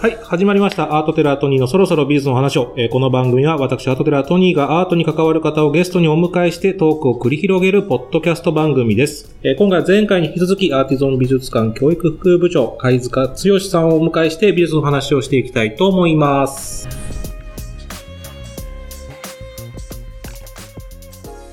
[0.00, 0.96] はい、始まりました。
[0.96, 2.72] アートテラートニーのそろそろ美術の話を。
[2.76, 9.34] えーこの番組は私、アートテラートニーがアートに関わる方をゲストにお迎えしてトークを繰り広げるポッドキャスト番組です。
[9.42, 16.88] えー今回は前回に引き続きアーティゾン美術館教育副部長、貝塚剛さんをお迎えして美術の話をしていきたいと思います。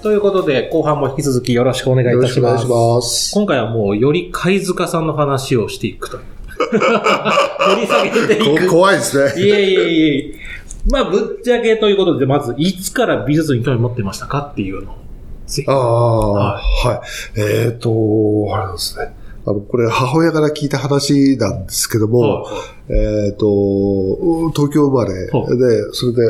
[0.03, 2.65] ということで、後半も引き続きよろしくお願いいたします。
[2.65, 3.31] しくお願いします。
[3.33, 6.34] 今回はもうより貝塚さんの話をしていくという。
[7.75, 8.73] 掘り下げていくこ。
[8.73, 9.41] 怖いですね。
[9.41, 10.35] いえいえいえ。
[10.89, 14.95] まあ、ぶっちゃけということで、まず、いつから美術に興味持ってましたかっていうのを。
[15.47, 15.73] ぜひあ。
[15.73, 17.01] あ、はは
[17.37, 17.39] い。
[17.39, 17.89] えっ、と、
[18.51, 19.15] あれですね。
[19.47, 26.21] あの、これ、母親から聞いた話なんですけども、はいえっ、と、東京生まれでは、それで、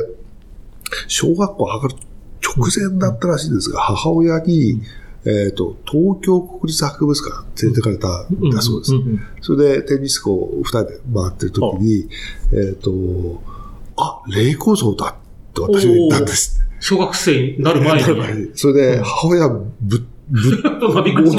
[1.07, 1.95] 小学校上がる
[2.41, 4.81] 直前だったらしいんですが、母親に、
[5.25, 8.91] えっ、と、東京国立博物館連れてかれたんだそうです。
[9.41, 12.07] それで、テニスコを二人で回ってる時に、
[12.53, 13.41] えっ、と、
[13.97, 16.61] あ、霊構造だって私が言ったんです。
[16.79, 18.03] 小学生になる前
[18.35, 18.51] に。
[18.53, 21.31] それで、母親ぶ、ぶ、びっくり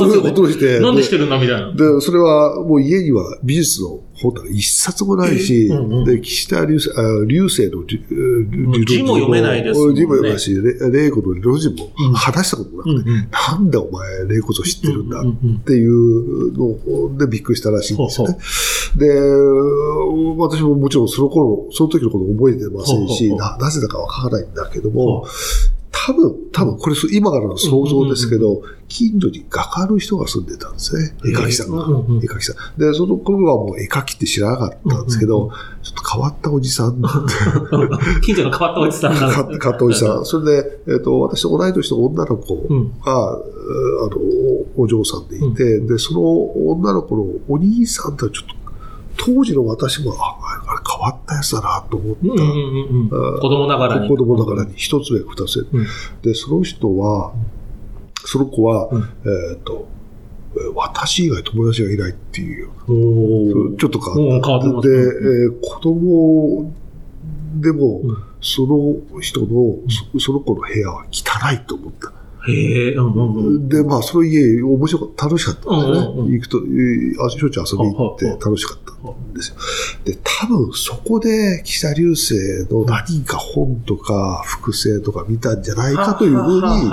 [0.53, 1.73] して、なんでしてるんだみたいな。
[1.73, 7.85] で、それはもう家には美術の本なんか一冊もないし、うんうんで、岸田流星、あ流星の
[8.85, 9.97] 字も読めないですもんね。
[9.97, 12.13] 字も読めないし、れ霊子の路地もうん。
[12.15, 13.29] 話したことなくて、うんうん。
[13.31, 15.25] なんでお前霊子像知ってるんだっ
[15.65, 18.39] ていうのでびっくりしたらしいんですよね。
[18.97, 19.07] で、
[20.37, 25.27] 私ももちろんその頃、その時のこと覚えてませんし、ななぜだかわからないんだけどほも、
[26.05, 31.17] 多分、多分、これ今からの想像ですけど、近所に画家の人が住んでたんですね。
[31.25, 31.85] 絵描きさんが。
[32.23, 32.79] 絵描きさん。
[32.79, 35.51] で、その頃はもう絵描きって知らなかったんですけど、
[35.83, 37.01] ちょっと変わったおじさん。
[38.23, 39.33] 近所の変わったおじさんが。
[39.33, 40.25] 変わったおじさん。
[40.27, 42.93] それで、えっ、と、私と同い年の女の子うん。
[43.01, 43.41] が、あの、
[44.77, 48.55] お嬢さんでいて、で、その女の子のお兄さんとはちょっと、
[49.17, 50.56] 当時の私も、あ、
[51.07, 52.21] 変わったやつだなと思った。
[52.23, 53.41] うんうんうんうん。
[53.41, 54.09] 子供ながらに。
[54.09, 54.75] 子供ながらに。
[54.77, 55.87] 一つ上二つ上、うん。
[56.23, 57.33] でその人は
[58.25, 59.03] その子は、うん。
[59.03, 59.89] えっ、と
[60.57, 62.69] えー私以外友達がいないっていう
[63.77, 66.73] ちょっと変うんわった、で、えー子供
[67.57, 68.17] でも、うん。
[68.41, 69.77] その人の
[70.15, 72.13] そその子の部屋は汚いと思った、
[72.49, 73.69] へえ、うんうんうん。
[73.69, 79.57] でまあその家面白かった楽しかったんでね、うんうんうん行くとえーあしょっちゅう遊びに行って楽しかったんですよ
[80.05, 82.35] で多分そこで岸田流星
[82.71, 86.91] の何か本とか複製とか見たんじゃないかというふうに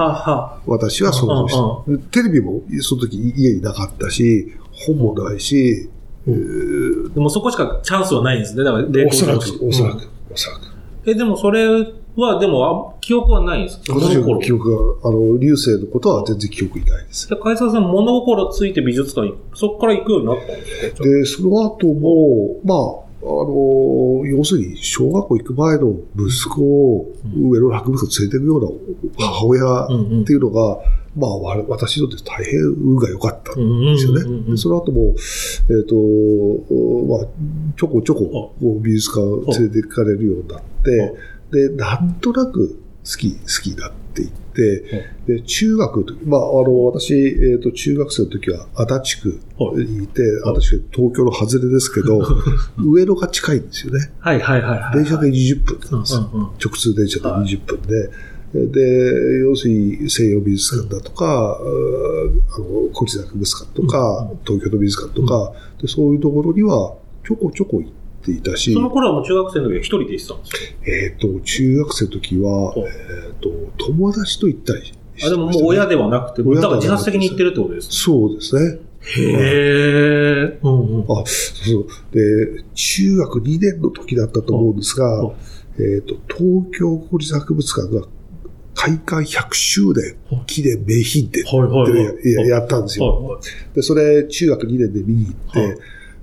[0.65, 2.11] 私は想像した。
[2.11, 5.89] テレビもその時家になかったし、本もないし、
[6.27, 8.63] えーでもそこしかチャンスはないんですね。
[8.63, 10.61] だから、おそらく、おそらうんく、おそらく。
[11.05, 11.85] え、でもそれ
[12.21, 13.93] は、でも、あ記憶はないんですか？
[13.93, 17.27] 私の物心記憶が、あの、流星のことは全然記憶にないです。
[17.27, 21.03] じゃあ、海沢さん、物心ついて美術館に、そこから行くようになったんですか？
[21.03, 28.75] で、その後も、まあ、あの、要するに、小学校行く前の息子を上野博物館連れて行くよ
[29.17, 30.79] うな母親っていうのが、
[31.15, 34.57] まあ、わ私にとって大変運が良かったうんんですよね。
[34.57, 35.13] その後も、
[35.69, 35.95] えっ、と、
[37.07, 37.27] まあ、
[37.77, 41.13] ちょこちょこ美術館連れて行かれるようになって、
[41.53, 49.39] で、なんとなく好き、好きになっていって、で、中学の時、まあ、あの、私、えっ、と、中学生の時は足立区
[49.77, 52.21] にいて、はい足立区東京の外れですけど、
[52.77, 54.11] 上野が近いんですよね。
[54.19, 54.95] はいはいはいはい。
[54.95, 56.29] 電車で20分うなんんですよ。
[56.33, 58.09] うんうん直通電車で20分で、
[58.53, 70.57] で、要するに西洋美術館だとか、あの国立博物館とか、東京の美術館とか、で、そういうところにはちょこちょこ行っていたしそ、の頃はもう中学生の時は一人で行ってたんですか？
[70.85, 72.87] えっ、と、中学生の時は、うんえ
[73.31, 78.79] っ、と、友達と行ったりしてましたあ、ねでももう親ではなくて、親だから自発的に行ってるってことですそうですね。
[79.05, 80.59] へえ。
[80.63, 81.01] うんうん。
[81.09, 81.87] あ、そう。
[82.11, 85.33] で、中学2年の時だったと思うんですうんが、
[85.79, 88.07] えっ、と、東京国立博物館が
[88.75, 90.15] 開館100周年
[90.45, 92.23] 記念名品展はいはいはい。
[92.23, 93.07] でややったんですよ。
[93.07, 93.41] はいはい
[93.75, 95.77] で、それ中学2年で見に行って、はい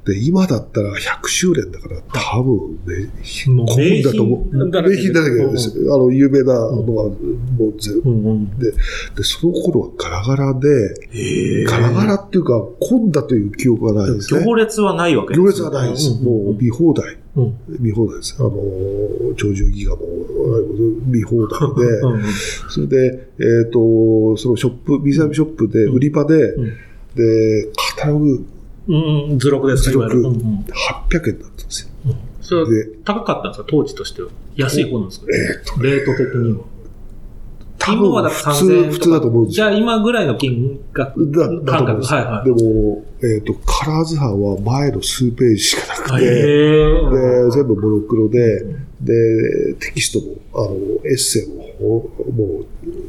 [0.05, 3.11] で、今だったら100周年だから多分ね、
[3.44, 4.56] 混んだと思う。
[4.56, 5.73] 名品だらけです。
[5.93, 8.11] あの、有名なのはもう全部。
[8.11, 8.58] うんうん。
[8.58, 8.73] で、
[9.23, 11.64] その頃はガラガラで。
[11.67, 14.44] ガラガラっていうか混んだという記憶がないですね。
[14.44, 16.11] 行列はないわけ行列はないです。
[16.12, 17.19] うんもう見放題。
[17.37, 18.37] うん見放題です。
[18.38, 18.50] あの、
[19.37, 20.02] 鳥獣ギガも
[21.05, 22.23] 見放題で、うんうん
[22.70, 26.73] それで、えっ、と、そのショップ、水浴びショップで、売り場で、うん
[27.14, 28.47] で、カタログ
[28.94, 30.64] うんうん、図録ですか、図録いわゆるうんうん
[31.10, 32.14] 800円だったんですよ。
[32.40, 34.28] それはで、高かったんですか、当時としては。
[34.56, 35.26] 安い方なんですか？
[35.32, 36.58] えっ、と、レート的には。
[37.78, 39.70] 多金はだ普3000円通、普通だと思うんですよ。
[39.70, 41.92] じゃあ今ぐらいの金額だだと思感覚。
[41.92, 42.12] います。
[42.14, 42.44] はいはい。
[42.44, 48.66] でも、えっ、と、カラー図版は前の数ページしかなくて、へーで、全部モノクロで、
[49.00, 50.75] で、テキストも、あの、
[51.08, 52.64] エッセイも、ほも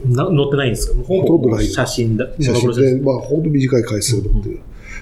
[0.06, 1.04] な載ってないんですか？
[1.04, 2.24] ほとんどない写真だ。
[2.26, 4.60] う、写真で、まあ、ほんと短い回数を載ってる。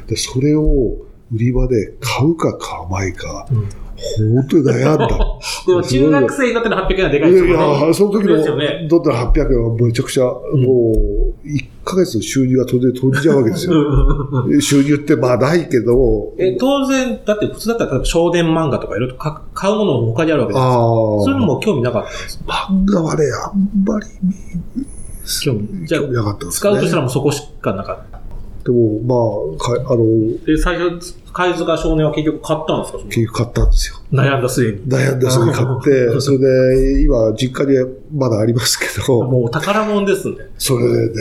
[0.09, 0.97] で、それを
[1.31, 3.69] 売り場で買うか買わないか、うん
[4.17, 5.07] 本当に悩んだ。
[5.67, 7.87] でも中学生になっての800円はでかいですいよね。
[7.87, 8.87] や、その時の、ね。
[8.89, 10.33] だったら800円はめちゃくちゃ、も
[11.43, 13.73] う、1ヶ月の収入が飛んで飛んじゃうわけですよ。
[14.61, 20.73] 収入ってまあないけど、え、当然、だって普通だったら少年漫画とかいろいろ買うものも他にあるわけですああ。
[20.73, 24.05] そういうのも興味なかったんです漫画はね、あんまり
[25.43, 25.85] 興味。
[25.85, 26.59] じゃあ興味なかったです、ね。
[26.59, 28.08] 使うとしたらもうそこしかなかった。
[28.69, 32.99] でも、まあ、かあの、で、最初、貝塚少年は結局買ったんですか？
[33.05, 33.97] 結局買ったんですよ。
[34.13, 34.77] 悩んだ末に。
[34.87, 40.35] 悩んでそれ買って、 それで、今、実家にまだありますけど、もうお宝物ですね。
[40.59, 41.13] それでね、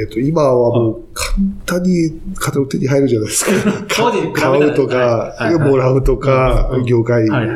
[0.00, 1.32] えっ、と、今はもう簡
[1.66, 3.50] 単に片手に入るじゃないですか。
[4.32, 6.84] 買うとか、もらうとか、うん。
[6.86, 7.52] 業界、だから、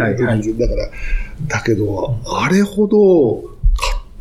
[1.48, 3.51] だけど、あれほど買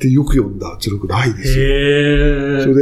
[0.02, 1.66] ってよく読んだ圧力ないですよ。
[1.66, 2.82] へそれで、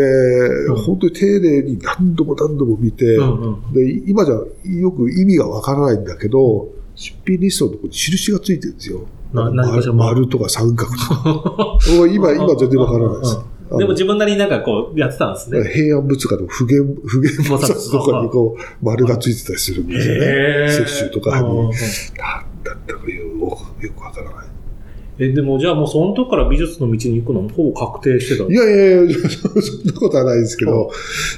[0.67, 3.73] うん本当に丁寧に何度も何度も見て、うんうん。
[3.73, 9.05] で、今じゃよく意味がわからないんだけど、出品リストのところに印がついてるんですよ。
[9.33, 11.77] 丸丸とか三角とか。
[12.11, 13.39] 今、今全然わからないです。
[13.77, 15.63] でも自分なりになんかこうやってたんですね。
[15.71, 20.21] 平安仏画の普賢、普賢菩薩とかにこう、丸がついてたりするんですよね。
[20.21, 21.45] へー摂取とかに。
[21.45, 21.69] なん
[22.63, 23.57] だったかよ。
[25.19, 27.41] え、でもじゃあもうその時から美術の道に行くの？
[27.41, 30.91] もほぼ確定してたんいやいやいや、そんなことはないですけど、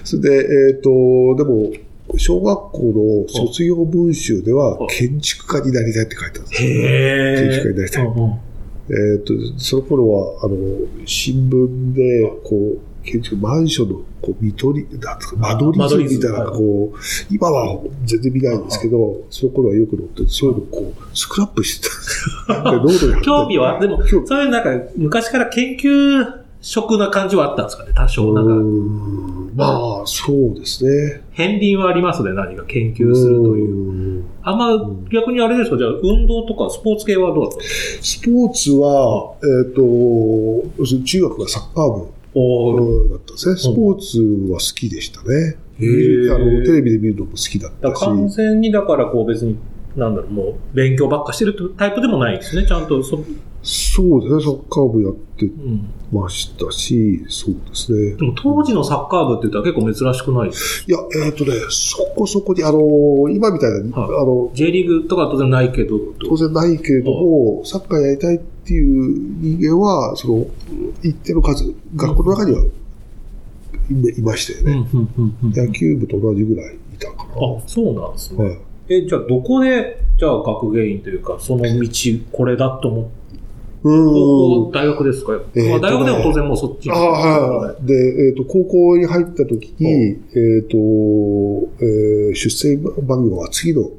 [0.03, 0.89] それで、えっ、と、
[1.35, 1.71] でも、
[2.17, 8.05] 小学校の卒業文集ではうん、建築家になりたいって書いてあるんです建築家になりたい。
[8.89, 10.57] えっ、と、その頃は、あの、
[11.05, 16.97] 新聞で、こう、建築、マンションの、こう、見取り、なんですか、間取り図みたいな、間こう、
[17.33, 21.89] 今は全然見ないんですけど、その頃はよく載ってて、そういうのをこう、スクラップして
[22.47, 28.53] た興味はでも、そういうなんか昔から研究職な感じはあったんですかね多少なんか。
[28.53, 31.21] んまあ、そうですね。
[31.35, 33.75] 片鱗はありますね、何か研究するという。
[33.75, 34.01] うん
[34.43, 35.77] あんま逆にあれですか？
[35.77, 39.81] じゃあ運動とかスポーツ系はどうだったんですかスポーツは、えっ、と、
[40.79, 43.55] 要するに中学がサッカー部だったんですね。
[43.57, 45.57] スポーツは好きでしたね。
[45.77, 48.05] あのテレビで見るのも好きだっだたし。
[48.05, 49.57] 完全にだからこう別に、
[49.95, 52.65] なんだろう、もう勉強ばっかしてるタイプでもないですね。
[52.65, 53.23] ちゃんとそ、
[53.63, 55.89] そうですね、サッカー部やってうん。
[56.11, 58.15] ましたし、そうですね。
[58.15, 70.47] でも当時のサッカー部って言ったら結構珍しくないですいや、えっ、とね、そこそこに、あの、今みたいな、はいあの、J リーグとかは当然ないけど、当然ないけれども、サッカーやりたいっていう人間は、その、
[71.01, 74.87] 一定の数、学校の中にはいいましたよね。
[75.53, 77.31] 野球部と同じぐらいいたかな。
[77.33, 78.43] あ、そうなんですね。
[78.43, 78.57] はい
[78.89, 81.89] え、じゃあどこで、じゃあ学芸員というか、その道、
[82.33, 83.20] これだと思って、う
[83.83, 84.71] 高校、ーん。
[84.71, 87.85] 大学ですか、えーとねまあ、大学でも当然もうそっちああ、はい。
[87.85, 87.93] で、
[88.27, 90.77] えっ、と、高校に入った時に、えっ、と、
[91.79, 93.89] えー出生番号は次の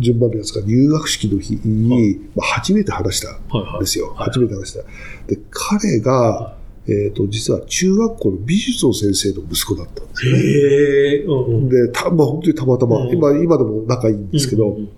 [0.00, 4.08] 順番のやつが入学式の日に、まあ、初めて話したんですよ。
[4.14, 4.82] はい初めて話した。
[5.26, 6.56] で、彼が、
[6.86, 10.38] えっ、と、実は中学校の美術の先生の息子だったんですよね。
[10.38, 11.68] へえ、うんうん。
[11.68, 14.88] で、た、まあ、本当にたまたま、うん今、今でも仲いいんですけど、うんうん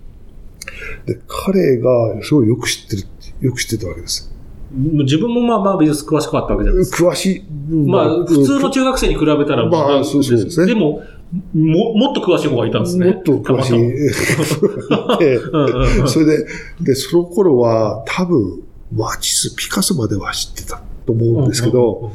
[1.05, 3.03] で、彼がすごいよく知ってる、
[3.41, 4.31] よく知ってたわけです。
[4.33, 4.41] うん
[4.73, 7.09] 自分もまあまあ美術詳しかったわけじゃないですか。
[7.09, 7.43] 詳しい。
[7.69, 11.03] まあ、うん普通の中学生に比べたら、まあそうそうですねでも、
[11.53, 13.07] も、もっと詳しい方がいたんですね。
[13.07, 13.73] もっと詳しい。
[16.07, 16.47] それで、
[16.81, 22.11] で、その頃は多分、マチス、ピカソまでは知ってたと思うんですけど、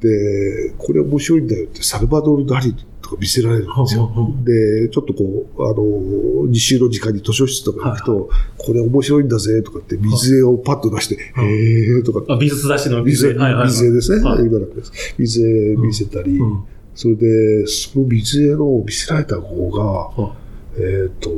[0.00, 2.74] で、これ面白いんだよって、サルバドール・ダリ
[3.04, 4.10] とか見せられるんですよ。
[4.44, 11.46] で、ちょっとこう、あの、日習の時間に図書室とか行くと、これ面白いんだぜとかって水絵をパッと出して、はい。
[11.46, 14.24] へーとかあ美術雑誌の水絵、水絵ですね。
[14.24, 14.44] はい。
[14.46, 15.14] 今だけです。
[15.18, 16.64] 水絵見せたり、うん。
[16.94, 20.34] それで、その水絵の見せられた方が、は
[20.76, 21.30] えっ、と、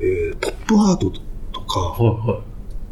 [0.00, 1.10] えーポップアート
[1.52, 2.40] とか、いは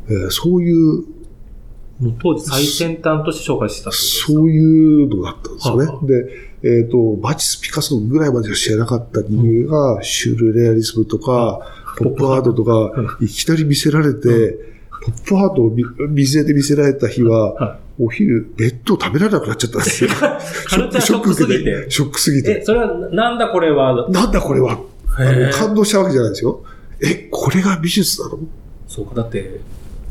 [0.09, 2.05] えーそういう、い。
[2.05, 5.87] もう当時最先端として紹介してたそういうのだったんですよね。
[5.87, 11.61] はで、えっ、と、マチス・ピカソぐらいまでは知らなかった人間が、シュールレアリスムとか、
[11.99, 14.59] ポップアートとか、いきなり見せられて、
[15.03, 20.11] ポップアートを見水絵で見せられた日は、はお昼、ベッドを食べられなくなっちゃったんですよ。
[20.15, 21.87] ショックすぎて。
[21.88, 22.65] ショックすぎえ、て。
[22.65, 24.09] それは、なんだこれは？
[24.11, 24.79] なんだこれは？
[25.53, 26.62] 感動したわけじゃないですよ。
[27.00, 28.38] え、これが美術なの
[28.87, 29.61] そうか、だって、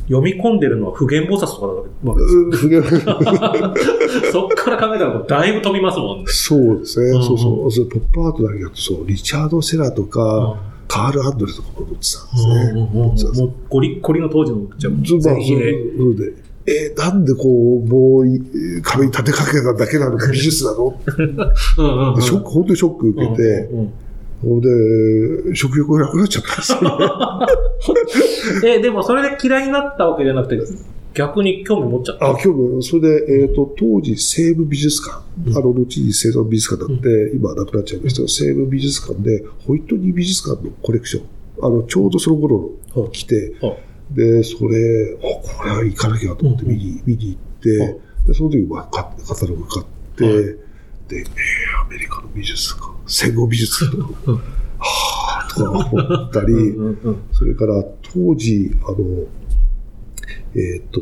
[0.08, 2.82] 読み込んでるのは普賢菩薩とかだわけうん不言
[4.32, 6.24] そっから考えたらだいぶ飛びますもんね。
[6.28, 7.72] そうですね、うんうんそう。
[7.72, 7.90] そう。
[7.90, 13.44] ポップアートだけだと、そう、リチャード・セラとか、カール・アンドレとかも載ってたんですね。
[13.46, 15.44] もうゴリッゴリの当時の、じゃあ、そうまあ、そう。
[15.44, 15.58] 全
[16.00, 16.34] 員で。
[16.70, 18.42] えーなんでこう、もうい、
[18.84, 21.00] 壁に立てかけただけなのか美術なの
[21.78, 23.94] うんうんでショック、本当にショック受けて、うんうんほん
[24.44, 26.82] で、食欲がなくなっちゃったんですよ
[28.64, 28.76] ね。
[28.78, 30.64] え、でもそれで嫌いになったわけじゃなくて、
[31.16, 32.26] 逆に興味持っちゃった。
[32.28, 35.58] あ、今日、それで、えっ、と、当時、西武美術館、うん。
[35.58, 41.24] あの、後に西武美術館になって、今はなくなっちゃいましたが、西武美術館で、ホイットニー美術館のコレクション、
[41.66, 43.78] あの、ちょうどその頃の来て、はい
[44.12, 49.86] で、それ、あ、これは行かなきゃと思って見に、見に行って、はいで、その時、まあ、カカタログ買っ
[50.18, 51.26] て、はいで、えー
[51.86, 53.86] アメリカの美術館、戦後美術。
[54.80, 56.76] はぁ、とか思ったり、
[57.32, 57.84] それから
[58.14, 58.98] 当時、あの、
[60.56, 61.02] えっ、と、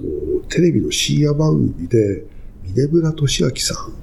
[0.49, 2.25] テレビの深夜番組で、
[2.63, 3.95] 峰村俊明さん、はい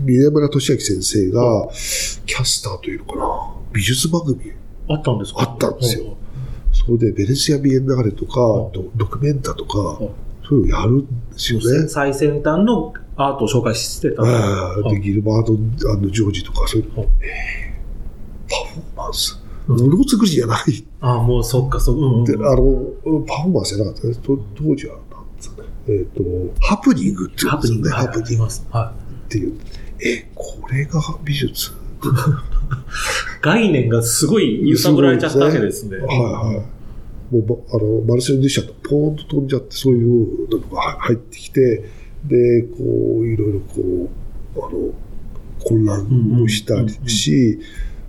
[0.00, 1.68] 峰村俊明先生が、
[2.26, 4.52] キャスターというのかな、美術番組、
[4.88, 5.42] あったんですか？
[5.42, 6.16] あったんですよ。
[6.72, 8.34] それでベネチア・ビエンナーレとか、
[8.74, 10.08] ドドキュメンタとか、い
[10.48, 11.00] そういうのやるん
[11.30, 11.88] ですよね。
[11.88, 14.22] 最先端のアートを紹介してた。
[14.22, 15.54] で、ギルバート・
[15.90, 17.02] あのジョージとか、そういうの、
[18.48, 21.96] パフォーマンス、うんものづくりじゃないああ、もうそっか、そう。
[21.96, 24.14] うんうんで、あの、パフォーマンスじゃなかったね。
[24.14, 25.68] と当時は、なんですかね。
[25.88, 26.22] えっ、と、
[26.60, 27.96] ハプニングっていうんハプニング、ですよね。
[27.96, 28.66] はいハプニングっあります。
[28.70, 28.92] は
[29.28, 29.60] ていう。
[30.00, 31.72] え、これが美術？
[31.72, 31.74] い。
[33.42, 35.96] 概念がすごい揺さぶられちゃったわけですね。
[35.98, 36.75] はいはい。
[37.30, 41.84] もう、まあの、マルセル・デュシャンとポーンと飛んじゃって、そういうのが入ってきて、
[42.24, 44.10] で、こう、いろいろこ
[44.56, 44.92] う、あの、
[45.64, 47.58] 混乱をしたりし、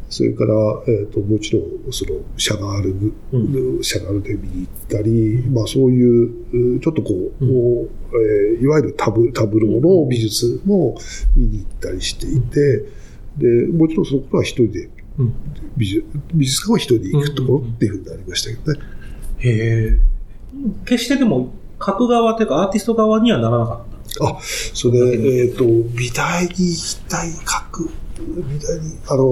[0.10, 0.54] それから、
[0.88, 10.98] えっ、と、もちろん、その、シャガールうんシャガールで見に行ったり、まあそういう、うちょっとこう、うんえーいわゆるタブタブローの美術も
[11.36, 12.86] 見に行ったりしていて、
[13.38, 15.34] で、もちろんその頃は一人でうん
[15.76, 18.97] 美術、美術館は一人で行くところっていうふうになりましたけどね。
[19.40, 20.00] へえ。
[20.86, 24.26] 決してでも、書く側というかアーティスト側にはならなかった。
[24.26, 24.40] あ、
[24.74, 25.66] それで、えっ、と、
[25.96, 27.40] 美大に行きたい、書
[27.72, 27.90] く、
[28.20, 29.24] 美大に、あの、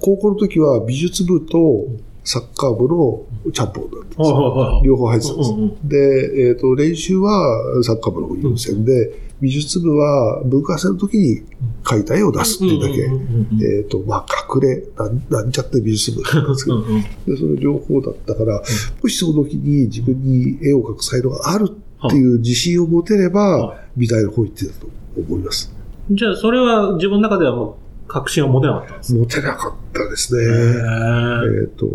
[0.00, 1.86] 高校の時は美術部と
[2.24, 4.26] サッカー部のチャンポンなんですよ。
[4.26, 5.88] はい両方入ってたんです。
[5.88, 11.42] で、えっ、と、練習はサッカー部の方優先で、美術部は文化祭の時に
[11.82, 13.66] 描いた絵を出すっていうだけ。
[13.66, 18.62] えっ、と、まあ、隠れ、なんなんちゃって美術部なんですけど、で、それ両方だったから、
[19.02, 21.68] もしその時に自分に絵を描く才能がある
[22.06, 24.86] っていう自信を持てれば、は美大の方行ってたと
[25.18, 25.74] 思います。
[26.10, 30.42] じゃあ、それは自分の中ではもう確信を持てなかったんです持てなかったですね。
[30.42, 31.88] へえーっ、と、う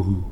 [0.00, 0.24] ん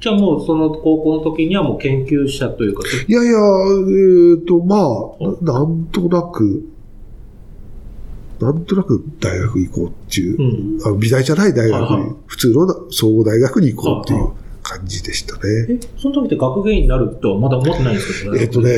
[0.00, 6.64] じゃあもうその高校の時にはもう研究者というか、いやいや、えっ、と、まあ、ななんとなく、
[8.40, 10.86] なんとなく大学行こうっていう、うん。
[10.86, 15.40] あの美大じゃない大学はいはいに、普通の総合大学に行こうっていはいう感じでしたね。
[15.68, 18.60] え、その時って学芸員になるとはまだ思ってないんですけどえっ、と。
[18.60, 18.70] ね、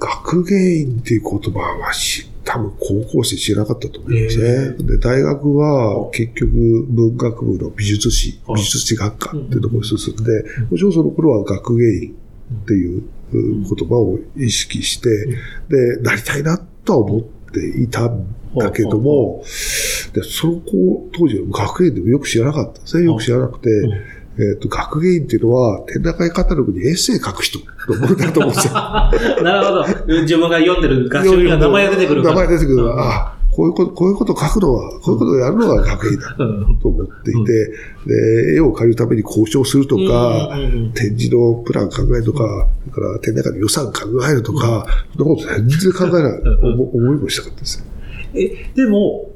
[0.00, 4.74] 学芸員っていう言葉はし多分高校生知らなかったと思いますね。
[4.78, 12.16] で、大学は結局文学部の美術史、はい美術史学科っていうところに進んで、もちろんその頃は学芸員
[12.62, 13.62] っていううん。
[13.64, 15.26] 言葉を意識して、
[15.68, 18.24] で、なりたいなとは思っていたん
[18.56, 19.44] だけども、
[20.14, 22.80] で、その子、当時は学芸員でもよく知らなかった。
[22.80, 23.04] んですね。
[23.04, 28.72] よく知らなくて、うんえっ、と、学芸員っていうのは、展覧会カタログにエッセイ書く人と思うんだと思うんですよ。
[29.42, 30.22] なるほど。
[30.22, 32.22] 自分が読んでる学習には名前が出てくる。
[32.22, 36.78] 名前出てくるから、うんあこういうこと、こういうこと書くのは、こういうことをやるのが学芸員だうん。
[36.78, 37.72] と思っていて、
[38.06, 47.84] で、絵を借りるために交渉するとか、うんうんうん展示のプラン考えるとか、それから展覧会の予算考えるとか、そんなこと全然考えない、思いもしたかったです。
[48.34, 49.27] え、でも、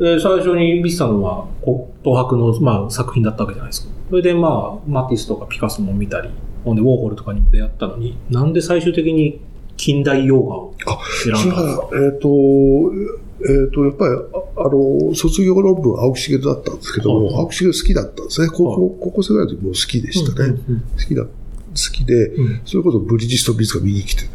[0.00, 3.92] えー最初に見せたのは、こう東博の、まあ、作品だったわけじゃないですか。
[4.10, 6.30] それで、まあ、マティスとかピカソも見たり、
[6.64, 9.40] ほんで、ウォーホルとかにも出会ったのに、なんで最終的に
[9.76, 11.88] 近代洋画をあ選んだんですか？
[11.94, 12.28] えっ、と、
[13.40, 14.14] えっ、と、やっぱり、
[14.56, 17.34] ああの、卒業論文、青木茂だったんですけども、はい。
[17.36, 18.48] 青木茂好きだったんですね。
[18.48, 20.48] 高校、高校生ぐらいの時もう好きでしたね。
[20.48, 21.28] うんうん好きだ、好
[21.92, 22.60] きで、うん。
[22.64, 24.28] それこそブリヂストン美術館見に来てね、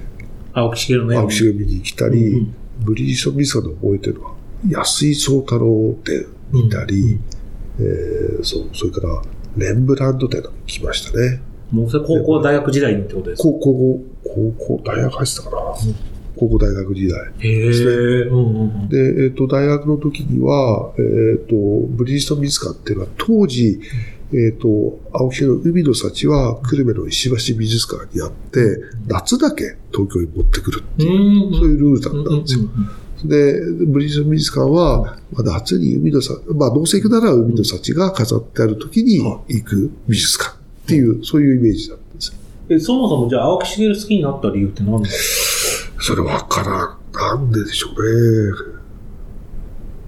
[0.53, 2.55] 青木茂の絵を青木茂見に来たり、うんうん。
[2.85, 4.35] ブリヂストン美術館で覚えてるのは、
[4.69, 7.19] 安井宗太郎展見たり、
[7.79, 9.21] えーそう、それから、
[9.57, 11.41] レンブラント展に来ましたね。
[11.71, 13.43] もうそれ高校大学時代にってことですか？
[13.43, 15.57] 高校、高校、大学入ってたかな。
[16.35, 17.31] 高校大学時代。
[17.39, 18.21] へえ。
[18.23, 18.89] うんうんうん。
[18.89, 21.55] で、えっ、と、大学の時には、えっ、と、
[21.89, 23.79] ブリヂストン美術館っていうのは当時、
[24.33, 28.77] えっ、と、青木の海の幸は久留米の石橋美術館にあって、
[29.07, 32.69] 夏だけ東京に持ってくるっていう、うんそういうルールだったんですよ。
[33.23, 42.33] で、ブリヂストン美術館は、まあ、夏に海の幸、まあ、農政なら海の幸が飾ってある時に行く美術館っていう、そういうイメージだったんですよ。
[42.69, 45.09] え、そもそもじゃあ青木茂好きになった理由って何だ
[45.99, 46.97] それわからん。
[47.13, 48.73] なんででしょうね。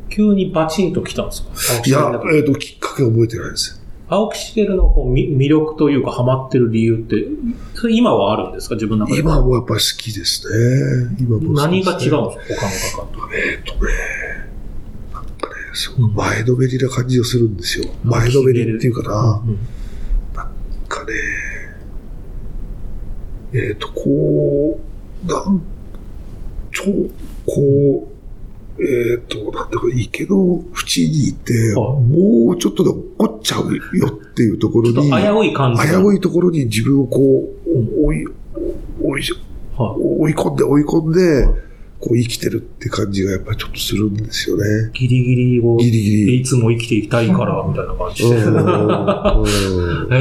[0.10, 1.50] 急にバチンと来たんですか？
[1.86, 3.75] いやえっ、と、きっかけ覚えてないです。
[4.08, 7.26] 青木茂のこうみ魅力というかハマってる理由って、
[7.74, 8.76] それ今はあるんですか？
[8.76, 9.22] 自分の中で。
[9.22, 11.18] 今もやっぱり好きですね。
[11.20, 12.28] 今も好何が違うんですか？
[12.60, 13.34] 他の方と。
[13.34, 13.92] えっ、とね、
[15.14, 17.86] なんかね、すごい前のめりな感じがするんですよ。
[18.04, 19.42] 前のめりっていうかな。
[19.44, 19.58] うんうん
[20.36, 20.48] なん
[20.88, 21.14] かね、
[23.54, 24.80] えっ、と、こ
[25.26, 25.62] う、なん、
[26.72, 26.84] ちょ、
[27.48, 28.15] こう、
[28.78, 36.02] えっ、と、なんていうか、池の縁にいて、はいもうちょっとで落っこっちゃうよっていうところに、危うい感じが。
[36.02, 38.28] 危ういところに自分をこう、追い、
[39.02, 39.22] 追い、
[39.78, 41.46] は追い込んで追い込んで、
[42.00, 44.92] こう生きてるって感じがやっぱりちょっとするんですよね。
[44.94, 46.42] いギリギリを、ギリギリ。
[46.42, 48.36] いつも生きていきたいから、みたいな感じで。
[50.16, 50.20] へ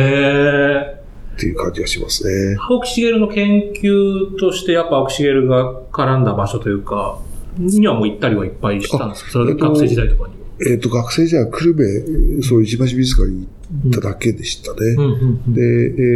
[0.90, 1.04] え。
[1.34, 2.56] っていう感じがしますね。
[2.68, 7.18] 青木茂の研究として、やっぱ青木茂が絡んだ場所というか、
[7.58, 9.38] にはもう行ったりはいっぱいしたんですか？
[9.44, 10.40] 学生時代とかには。
[10.70, 11.75] えっ、と、学生時代は久留
[12.38, 13.49] 米、そう石橋美術館に
[13.84, 14.78] 行っただけでしたね。
[14.92, 15.62] うんうんうんで、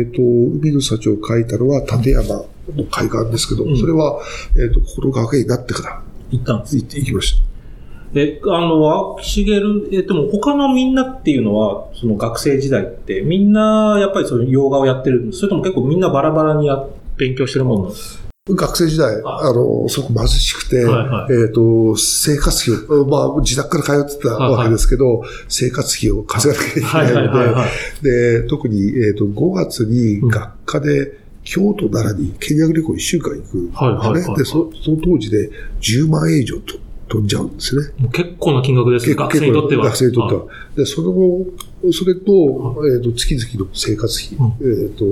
[0.01, 2.45] えっ、と、海の幸を描いたのは立山の
[2.91, 4.21] 海岸ですけど、うんそれは、
[4.57, 6.77] えっ、と、ここの学園になってから行ったんです。
[6.77, 7.49] 行って行きました。
[8.15, 9.53] え、あの、青木茂、
[9.93, 16.83] え、でも他のみんなっていうのは、その学生時代って、みんなやっぱりそういう洋画をやってるそれとも結構みんなバラバラにや
[17.19, 18.28] 勉強してるもんなんですか？
[18.55, 27.71] 学生時代、はあの、すごく貧しくて、はいはいえっ、と、生活費を、まあ、自宅から通ってたわけですけど、生活費を稼がなきゃいけはいないので、はいはいはい。
[28.03, 33.71] で、特に、えっ、と、5月に学科で、京都、奈良に見学旅行1週間行くんですね。
[33.75, 35.51] はいはいはいはいでそ、その当時で
[35.81, 36.75] 10万円以上と
[37.09, 37.83] 飛んじゃうんですね。
[38.13, 39.85] 結構な金額ですね、学生にとっては。
[39.87, 40.43] 学生にとっては。
[40.77, 41.47] で、その後、
[41.93, 45.05] それと、えっ、と、月々の生活費、うえっ、と、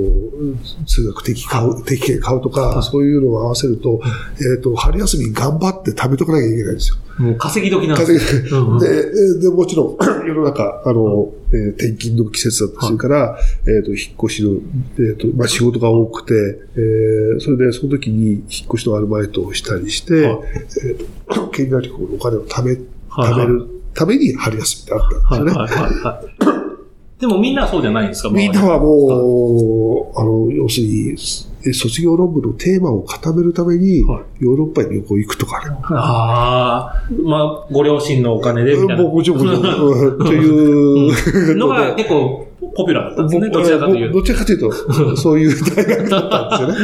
[0.87, 2.83] 通学的買う、定期券買うとか、はい。
[2.83, 4.01] そういうのを合わせると、
[4.41, 6.97] えっ、と、春休みに頑張って貯めとかなきゃいけないんですよ。
[7.19, 8.79] もう稼ぎ時なんです稼ぎうんうん。
[8.79, 14.59] で、えーで、もちろん、 世の中、あの、えー転勤の季節だったりするから、えっ、と、引っ越しの、
[14.99, 16.35] えっ、と、まあ、仕事が多くて、
[16.75, 18.43] えーそれで、その時に引っ
[18.75, 20.39] 越しのアルバイトをしたりして、はい。
[20.85, 22.73] えっ、と、県外旅行のお金を貯め、
[23.09, 23.33] はい。
[23.33, 25.01] 貯めるために春休みってあっ
[25.31, 25.69] たんですよね。
[25.69, 26.56] はいはいはいはい。
[27.21, 28.29] でもみんなはそうじゃないんですか？
[28.31, 31.17] みんなはもう、あの、要するに、
[31.67, 35.75] え卒業論文のテーマを固めるために、はいヨーロッパに旅行行くとかね。
[35.91, 39.03] ああ、まあ、ご両親のお金でみたいな。
[39.03, 44.15] ももちろん、もちというのが結構ポピュラーだったんですね、僕どちらかというと。
[44.19, 46.83] どちらかというと、そういう大学だったんです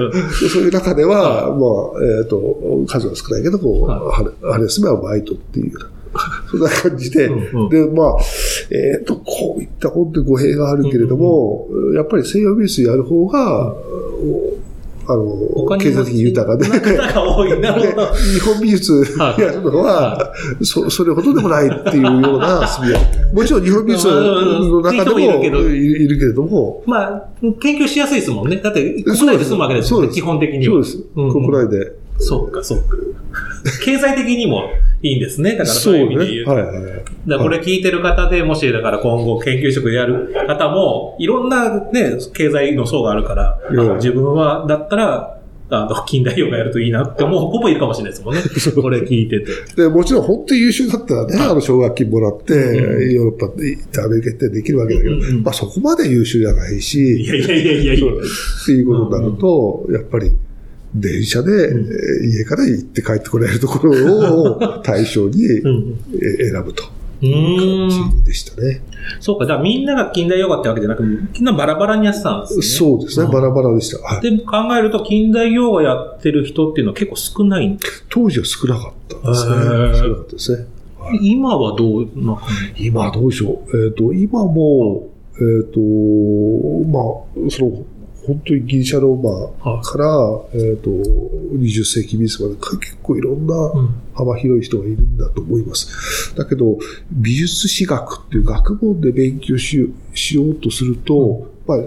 [0.00, 0.12] よね。
[0.52, 5.90] そういう中では、まあ、えっ、と、数は少ないけど、こう、は春春休みはバイトっていうような、
[6.50, 8.16] そんな感じで、うんうんで、まあ、
[8.70, 13.74] えっ、と、こういった本って語弊があるけれども、やっぱり西洋美術やる方が、
[15.06, 16.64] あの、経済的に豊かで。
[16.64, 16.70] 日
[18.40, 27.28] 本美術はいやるのは、そそれほどでもないっていうような 合いもちろん日本美術の中でもうんうんうんいるけれども、まあ、
[27.60, 28.60] 研究しやすいですもんね。
[28.62, 30.74] だって、国内で済むわけですもんね、基本的には。
[30.74, 31.04] そうです。
[31.16, 32.03] うんうん国内で。
[32.18, 32.96] そうか、そうか。
[33.84, 34.70] 経済的にも
[35.02, 35.52] いいんですね。
[35.52, 36.54] だからそそういうう意味で言うと。
[36.54, 36.62] ね。
[36.62, 36.94] はいはい。
[36.94, 43.58] だからこれ聞いてる方で、もし、だから今後研究職でやる方も、いろんなね、経済の層があるから、
[43.96, 48.42] 自分は、だったら、あの、近代洋がやるといいなって思う子もいるかもしれないですもんね。
[48.80, 49.46] これ聞いてて。
[49.76, 58.00] で、もちろん本当に優秀だったらね、あの、奨学金もらって、うんヨーロッパでアメリカ行ってできるわけだけど、うんうんまあそこまで優秀じゃないいし、やいやいやいやいや。
[58.00, 60.32] そうっていうことになると、やっぱり、
[60.94, 65.62] 電車で、えー家から行って帰ってこられるところを対象に選
[66.64, 66.84] ぶと
[67.22, 67.90] ういうん。
[67.90, 68.80] 感じでしたね。
[69.20, 72.62] そうか、じゃあみんなが近代ヨガってわけじゃなくみんなバラバラにやってたんですね。
[72.62, 73.98] そうですね、うんバラバラでした。
[74.02, 79.56] はいで、考えると近代ヨガやってる人っていうのは結構少ないんです当時は少なかったんですね。
[79.56, 80.66] へー少なかったですね。
[81.20, 82.38] 今はどうな
[82.78, 83.86] 今どうでしょう？
[83.86, 85.80] えっ、と、今も、えっ、と、
[86.88, 87.84] まあ、その、
[88.26, 89.30] 本当にギリシャローマ
[89.72, 89.84] はい。
[89.84, 90.06] から、
[90.54, 93.94] えっ、と、20世紀美術まで結構いろんなうん。
[94.14, 96.34] 幅広い人がいるんだと思います。
[96.36, 96.78] だけど、
[97.10, 101.78] 美術史学っていう学問で勉強しようしようとすると、まあ、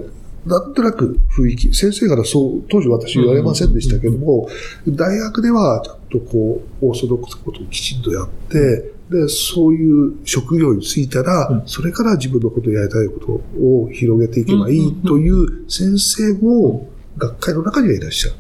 [0.48, 4.50] なんとなく雰囲気、先生からそう、当時私言われませんでしたけども、
[4.88, 11.64] 大学ではちゃんとこう、オーソドックスなことをきちんとやって、で、そういう職業に就いたら、うん。
[11.66, 18.36] それから自分のことをやりたいことを広げていけばいいという先生も学会の中にはいらっしゃる。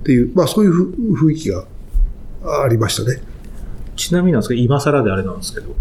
[0.00, 1.64] っていう、まあそういうふ雰囲気が
[2.64, 3.22] ありましたね。
[3.96, 5.74] ちなみになんですけど、今更であれなんですけど、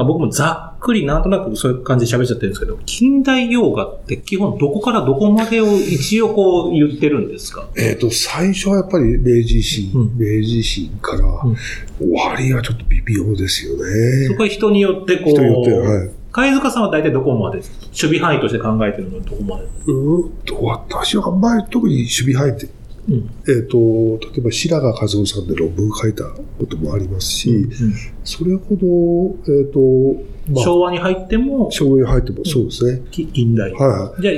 [0.00, 7.68] か僕もざっくりなんとなくそういう感じで喋っちゃってるんですけど、近代洋画って基本どこからどこまでを一応こう言ってるんですか？
[7.76, 11.56] えっ、と、最初はやっぱり明治維新、うん明治維新からうん
[11.98, 14.36] 終わりはちょっと微妙ですよそね。
[14.36, 16.10] こは人によってこう、人によっては、はい。
[16.32, 22.66] 貝塚さんは大体どこまで、守備範囲として考えてるのはどこまでうーんと、私はあんまり特に守備範囲って、
[23.08, 23.30] うん。
[23.48, 23.78] えっ、と、
[24.32, 26.24] 例えば白髪和夫さんで論文書いた
[26.58, 27.68] こともありますし、
[28.24, 29.78] それほど、えっ、と、
[30.52, 33.02] まあ、昭和に入っても、昭和に入ってもそうですね。
[33.10, 33.72] き近代。
[33.72, 34.22] はいはい。
[34.22, 34.34] じゃあ、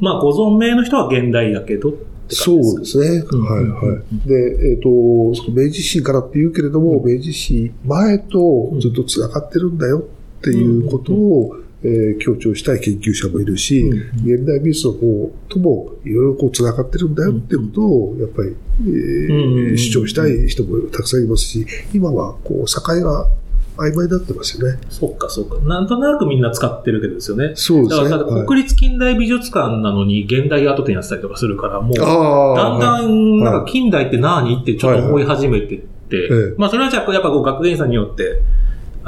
[0.00, 3.24] まあ、ご存命の人は現代だけどってそうですね。
[3.30, 4.28] うんはいはい。
[4.28, 10.06] で、えっ、と、その明治維新からって言うけれども、明治維新前とずっと繋がってるんだよ
[10.38, 18.56] っていうことを、えー強調したい研究者もいるし、うん現代美術の方ともいろいろこう繋がってるんだよっていうことを、やっぱり、
[18.88, 23.28] え主張したい人もたくさんいますし、今はこう、境が
[23.76, 24.78] 曖昧になってますよね。
[24.88, 25.58] そっかそっか。
[25.60, 27.52] なんとなくみんな使ってるけどですよね。
[27.56, 28.08] そうですね。
[28.08, 31.94] だから、はい国立近代美術館なのに現代アート展やってたりとかするから、もう。
[31.94, 34.62] だんだはいん、なんか近代って何？
[34.62, 38.40] ってちょっと思い始めてって、まあそれはじゃあやっぱこう学芸員さんによって、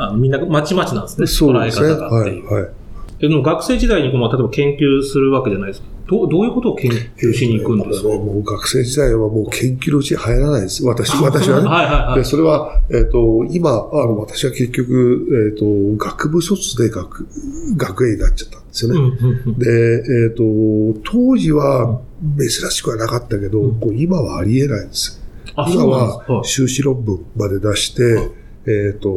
[0.00, 1.88] あのみんなまちまちなんですね、捉えそうですね。
[1.88, 2.46] 方がっていう。
[2.46, 2.62] はい。
[2.62, 2.72] はい。
[3.18, 5.88] でも学生時代にこう、まあ、例えば研究するわけじゃないですか。
[6.06, 10.84] どうどういうことを研究しに行くんですか、もうもう学生時代はもう研究のうちに入らないです。
[10.84, 11.68] 私、私はね。
[11.68, 12.24] はいはいはいで、。
[12.24, 13.72] それは、えっ、と、今、あ
[14.06, 15.66] の、私は結局、えっ、と、
[16.02, 17.26] 学部卒で学、
[17.76, 19.00] 学園になっちゃったんですよね。
[19.00, 22.00] うんうんうんで、えっ、と、当時は
[22.38, 25.20] 珍しくはなかったけど、うんこう今はありえないんです。
[25.56, 25.86] あ、今。
[25.88, 28.30] は修士論文まで出して、はい
[28.70, 29.08] えっ、と、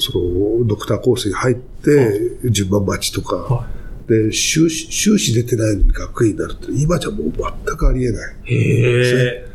[0.00, 3.66] その、ドクターコースに入って、順番待ちとか、は
[4.08, 7.32] で、修士、修士出てないのに学院になるって、今じゃもう
[7.66, 8.34] 全くありえない。
[8.44, 9.46] へえ。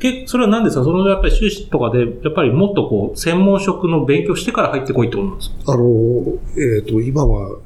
[0.00, 0.84] けそれは何ですか？
[0.84, 5.72] そのやっぱり修士とかで、やっぱりもっとこう、専門職の勉強してから入ってこいってことなんですか？
[5.72, 6.38] あの、
[6.76, 7.58] えっ、と、今は、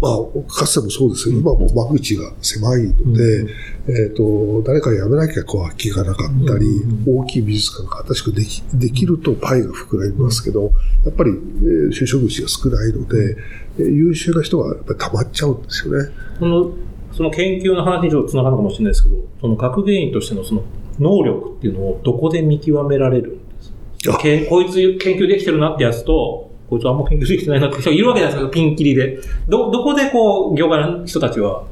[0.00, 3.46] まあ、かつてもそうですけど、今はもう間口が狭いので、
[3.88, 7.18] えっ、と、誰か辞めなきゃこう空きがなかったり、うん。
[7.18, 10.72] 大きい美術館が新しくできできるとパイが膨らみますけど、
[11.04, 13.36] やっぱり、えー就職口が少ないので、
[13.78, 16.10] えー優秀な人がやっぱり溜まっちゃうんですよね。
[16.38, 16.72] その、
[17.12, 20.62] その研究の話にちょっとつながるかもしれないですけど、その学芸員としてのその
[20.98, 24.18] 能力っていうのをどこで見極められるんですか？
[24.48, 27.80] こいつ研究できてるなってやつと、こいつあんま研究できてないなって。
[27.80, 29.18] 人がいるわけじゃないですか、ピンキリで。
[29.48, 31.64] ど、どこでこう、業界の人たちは、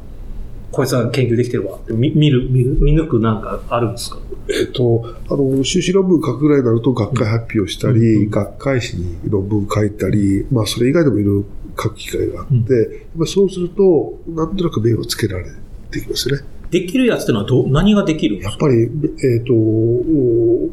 [0.70, 1.76] こいつは研究できてるわ。
[1.76, 4.18] って見見る、見る見抜くなんかあるんですか？
[4.48, 11.44] えっ、と、あの、修士論文書くぐらいになると学会発表したり、うん学会誌に論文書いたり、まあそれ以外でもいろいろ
[11.82, 13.26] 書く機会があって、うん。
[13.26, 15.46] そうすると、なんとなく目をつけられ
[15.90, 16.40] てきますね。
[16.70, 18.87] できるやつってのはど、何ができるやっぱり、え
[19.40, 20.68] っ、と、お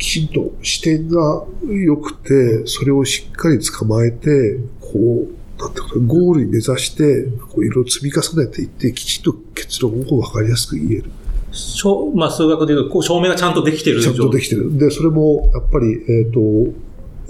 [0.00, 11.10] きちんと視点が良くて、それをしっかり捕まえて、こう、なんていうゴールに目指して、こういろいろ積み重ねていって、きちんと結論を分かりやすく言える。
[11.52, 14.78] しょまあ、数学で言うと、こう証明がちゃんとできてるちゃんとできてる。
[14.78, 16.40] で、それも、やっぱり、えっ、と、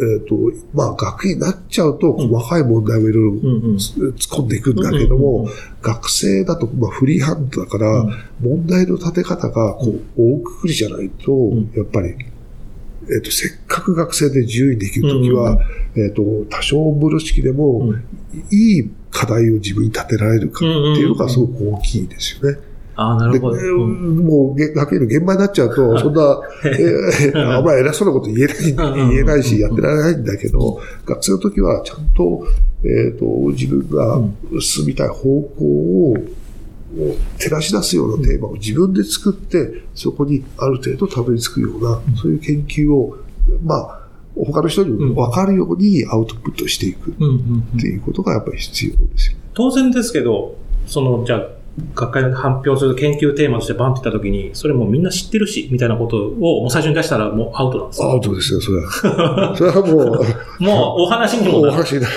[0.03, 0.37] えっ、と、
[0.73, 3.31] まあ、学院になっちゃうと、細かい問題をいろいろ。
[3.33, 5.49] 突っ込んでいくんだけども、
[5.83, 12.15] 学生だと、まあ、フリーハンドだから、うん問題の立て方が、こう、大くくりじゃないと、んやっぱり、
[13.15, 15.59] えっ、と、せっかく学生で自由にできるときは、
[15.97, 18.05] えっ、と、多少ブル式でも、うん。
[18.51, 22.59] いい課題を自分に立てられるかっていうのがすごく大きいですよね。
[22.95, 23.57] ああ、なで、るほど。
[23.57, 24.17] えーうん。
[24.19, 32.47] もう、げ学園の現場になっちゃうと、 そんな、えーあんまり偉そうなこと言えない、うん言えないし、やってられないんだけど、学生の時はちゃんと、
[32.85, 34.23] えっ、と、自分が
[34.61, 36.17] 進みたい方向を、
[37.39, 43.17] 照らし出すようなテーマを自分で作って、そこにある程度たどり着くような、そういう研究を、
[43.63, 44.01] まあ、
[44.37, 47.15] 他の人にも分かるようにアウトプットしていくっ
[47.81, 49.41] ていうことがやっぱり必要ですよね。
[49.55, 51.47] 当然ですけど、その、じゃあ、
[51.95, 56.31] 学会で発表する研究テーマとしてバンって言ったときに、それもうみんな知ってるし、みたいなことを
[56.63, 58.11] もう最初に出したらもうアウトなんですよ。
[58.11, 59.55] アウトですよ、それは。
[59.57, 60.25] それはもう、
[60.63, 61.71] もうお話にもお。
[61.71, 62.15] 話になる。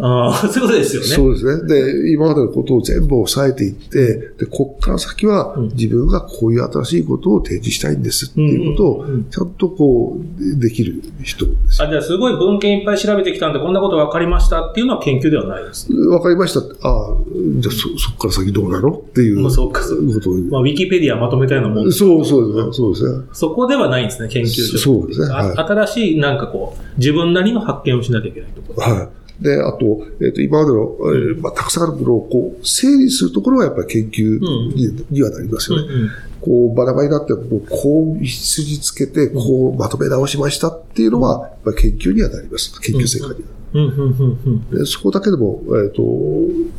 [0.00, 1.08] ああ、そういうことですよね。
[1.08, 1.68] そうですね。
[1.68, 15.92] で、今までのことを全部抑えていって、で、こっから先はうん自分がこういう新しいことを提示したいんですっていうことをちゃんとこう、できる人ですよあ、じゃあすごい文献いっぱい調べてきたんで、こんなこと分かりましたっていうのは研究ではないです。
[15.92, 16.60] わかりました。
[16.60, 17.16] ああ、
[17.58, 22.72] じゃあそ、そっから先どうなのっていうそうかそうとをまあ、ウィキペディアまとめたようなもんそう、そうですね。
[22.72, 23.24] そうですね。
[23.32, 24.78] そこではないんですね、研究所。
[24.78, 28.82] そうですねあはい新しい、なんかこう、自分なりの発見をしなきゃいけないところ。
[28.82, 29.08] はい。
[29.40, 34.40] で、あと、えっ、と、今までの、えーまあ、たくさんあるものを、こう、整理するところはやっぱり研究
[34.74, 35.88] に,、にはなりますよね。
[35.88, 42.80] うんうんこう、バラバラになっても、こう、筋つけて、こう、まとめ直しましたっていうのは、やっぱり研究にはなります。
[42.82, 43.38] 研究成果には。
[43.74, 46.02] うんうんうんうんでそこだけでも、えっ、と、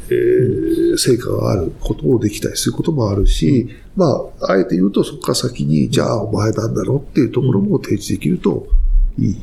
[0.09, 8.67] えー成果があることをできたりすることもあるし、まあ、あえて言うと、そこから先に、じゃあ、お前なんだろうっていうところも提示できると
[9.19, 9.37] いい。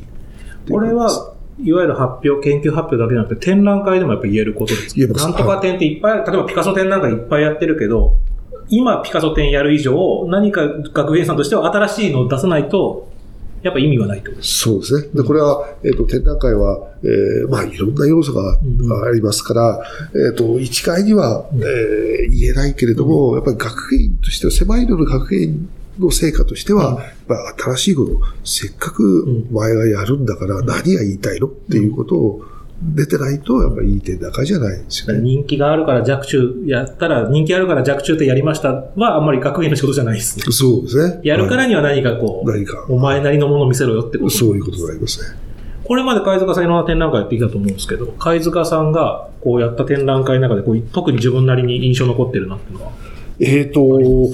[0.68, 8.14] これは、いわゆる発表、研究発表だけじゃなくて、展覧会でもやっぱ言えることですなんとか展っていっぱい、例えばピカソ展なんかいっぱいやってるけど、
[8.68, 13.08] 今ピカソ展やる以上、何か学芸さんとしては新しいのを出さないと、
[13.62, 14.30] やっぱ意味がないと。
[14.42, 15.08] そうですね。
[15.14, 19.82] で、これは、えっ、と、展覧会は、えーまあ、いろんな要素がうんありますから、
[20.28, 27.12] えっ、と、一概には、えー言えないけれども、やっぱり学芸員としては、狭いのの学芸員の成果としては、うんやっ
[27.56, 31.46] ぱ新しいことを、せっかくお前がやるんだから、何が言いたいの？
[31.46, 32.42] っていうことを
[32.82, 35.22] 出てないと、やっぱりいい展覧会じゃないんですよね。
[35.22, 40.44] 人気があるから弱中やったら、人気あるから弱中ってやりましたは、あんまり学芸の仕事じゃないですね。
[40.50, 41.20] そうですね。
[41.22, 44.30] やるからはいには何かこう、何か、お前なりのものを見せろよってこと。
[44.30, 45.38] そういうことになりますね。
[45.84, 52.92] これまで貝塚さんいろんな展覧会やってきたと思うんですけど、貝塚さんがこうやった展覧会の中でこう特に自分なりに印象残ってるなっていうのは？
[53.40, 54.30] えっ、と、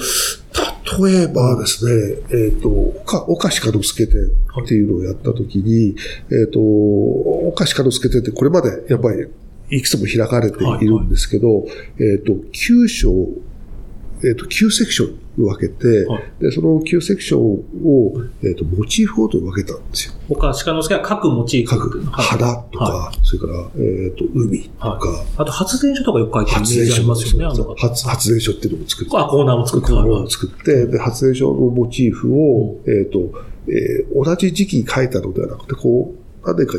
[0.84, 4.18] 例えばですね、えっ、と、おか、おかしかのすけ展
[4.62, 5.94] っていうのをやったときに、
[6.30, 9.26] えっ、と、おかしかのすけ展ってこれまでやっぱり
[9.70, 11.66] いくつも開かれているんですけど、
[11.98, 13.28] えっ、と、9章、
[14.22, 16.24] えっ、と、9セクションに分けて、はい。
[16.40, 20.14] で、その9セクションを、えっ、と、モチーフごとに分けたんですよ。
[20.28, 21.70] 他、鹿之助は各モチーフ。
[21.70, 25.26] 各、花とか、はそれから、えっ、と、海とか、はい。
[25.36, 29.16] あと発電所とかよく書いてるイメージありますよね、発発電所っていうのも作って。
[29.16, 33.32] あ、コーナーも作ってコーナーはを作って、で、発電所のモチーフを、えっ、と、
[33.68, 36.78] えー同じ時期に書いたのではなくて、こう、か。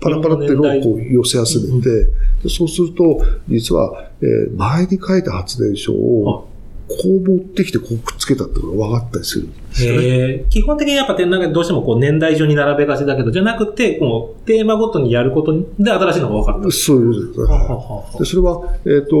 [0.00, 2.04] パラパラっていうのをこう寄せ集めて、
[2.42, 6.48] でそうすると、実は、えー前に書いた発電所を、
[6.88, 10.44] こう持ってきてこうくっつけたっていうのが分かったりするんですよね。
[10.50, 16.70] 基本的にやっぱ展覧会どうしてもこう年代順に並べがちだけど、じゃなくて、こうテーマごとにやることで新しいのが分かる。
[16.70, 18.18] そういうことですね。
[18.18, 19.16] でそれは、えっ、と、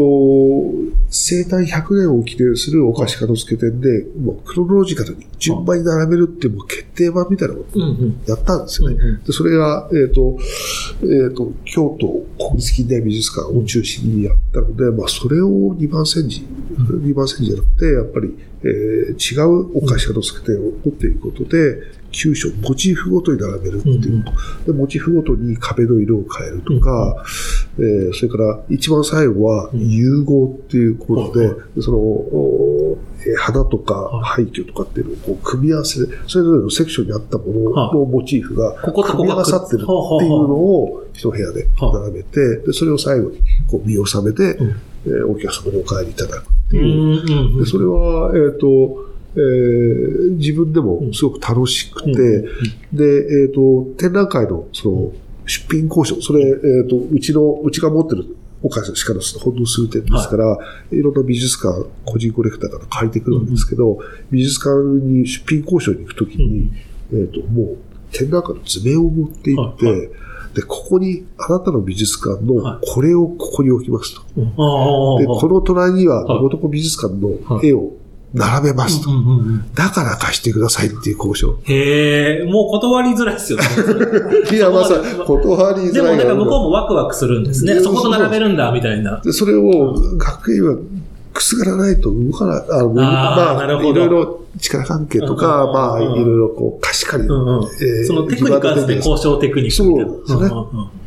[1.10, 7.82] 生誕100年を記念するお菓子片付け店で、もうクロノロジカルに順番に並べるっていうもう決定版みたいなことを。
[8.26, 8.96] やったんですよね。
[8.96, 10.36] うんうんでそれが、えっ、と、
[11.02, 12.06] えっ、と、京都
[12.38, 16.46] 国立近代美術館を中心にやったので、まあ、それを2番煎じ、
[16.76, 18.34] 2番煎じじゃなくて、やっぱり、
[18.64, 21.76] えー違うお菓子片付け店を持っていることで、
[22.12, 24.32] 9章、モチーフごとに並べるっていうこ
[24.66, 24.72] と。
[24.72, 27.24] で、モチーフごとに壁の色を変えるとか、
[27.78, 29.80] えーそれから一番最後はうん。
[29.88, 43.38] 融合っていうことで、はその、おえー花とかは廃墟とかっていうのをこう組み合わせで、それぞれのセクションにあったもののモチーフが組み合わさってるっていうのを一部屋で並べて、でそれを最後に
[43.68, 44.74] こう見納めて、うん
[45.06, 46.84] えーお客様にお帰りいただくっていう。
[46.84, 47.58] うんうんうん。
[47.58, 53.04] でそれは、えっ、と、えー自分でもすごく楽しくて、うんで、
[53.44, 55.12] えっ、と、展覧会の、その、
[55.46, 56.52] 出品交渉、それ、え
[56.84, 60.58] っ、と、うちの、うちが持ってるお菓子の鹿の巣のほんの数点ですから、
[60.92, 63.98] い、ろんな美術館、個人コレクターから借りてくるわけですけど、
[64.30, 66.70] 美術館に出品交渉に行くときに、
[67.12, 67.76] えっ、と、もう、
[68.12, 70.08] 展覧会の図面を持って行って、はい
[70.54, 74.22] で、ここに、あなたの美術館のはい、これをここに置きますと。
[74.36, 77.92] うんああで、この隣には、はいどこどこ美術館の絵を
[78.34, 79.10] 並べますと。
[79.74, 81.58] だから貸してくださいっていう交渉。
[81.64, 83.64] へえ、もう断りづらいですよね。
[84.50, 87.74] いや、まさそ、断りづでもらいがなんか向こうもワクワクするんですね。
[87.74, 89.20] うんそこと並べるんだ、みたいな。
[89.22, 90.76] で、それを学園は
[91.32, 92.64] くすがらないと動かない。
[92.70, 96.24] あのまあ、いろいろ力関係とか、うんまあ、いうん。
[96.24, 97.28] ろいろこう、貸し借り。
[97.28, 99.88] そのテクニカルで交渉テクニック。
[99.88, 100.10] みたいな。
[100.26, 101.02] そうですね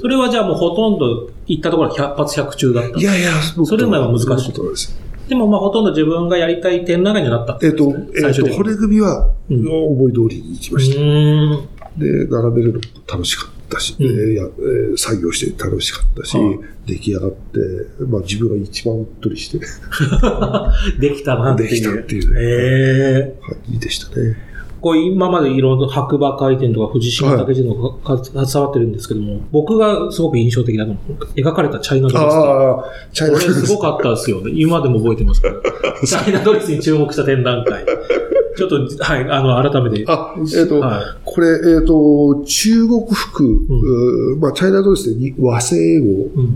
[0.00, 2.98] それはじゃあもうほとんど行ったところは百発百中だった。
[2.98, 3.32] いやいや、
[3.64, 4.52] それでも難しい。
[4.52, 4.98] です。
[5.28, 7.58] でもまあほとんど自分がやりたい展覧会になった。
[7.62, 9.66] えっ、とえっ、と、骨組みは、うん。
[9.68, 10.98] 思い通りに行きました。
[11.98, 17.58] で、並べるのも楽しかったし、うんえーやえー作業して楽しかったし、はい出来上がって、
[18.06, 19.58] まあ自分が一番うっとりして、
[21.00, 21.70] できたなっていう。
[21.70, 22.44] できたっていうねへ
[23.20, 23.34] え。
[23.40, 24.36] 感じでしたね。
[24.84, 30.94] こう今までいろいろ白馬回転とか藤島竹地のが携わってるんですけども、僕がすごく印象的なの
[31.36, 32.34] 描かれたチャイナドレス。
[32.34, 34.52] ああ、チャイナこれすごかったですよね。
[34.54, 35.54] 今でも覚えてますから。
[36.04, 37.82] チャイナドレスに注目した展覧会。
[38.56, 40.04] ちょっと、はい、あの、改めて。
[40.08, 41.04] あ、えっ、と、はい。
[41.24, 46.06] これ、えっ、と、中国服、うーまあ、チャイナドレスでに和製英語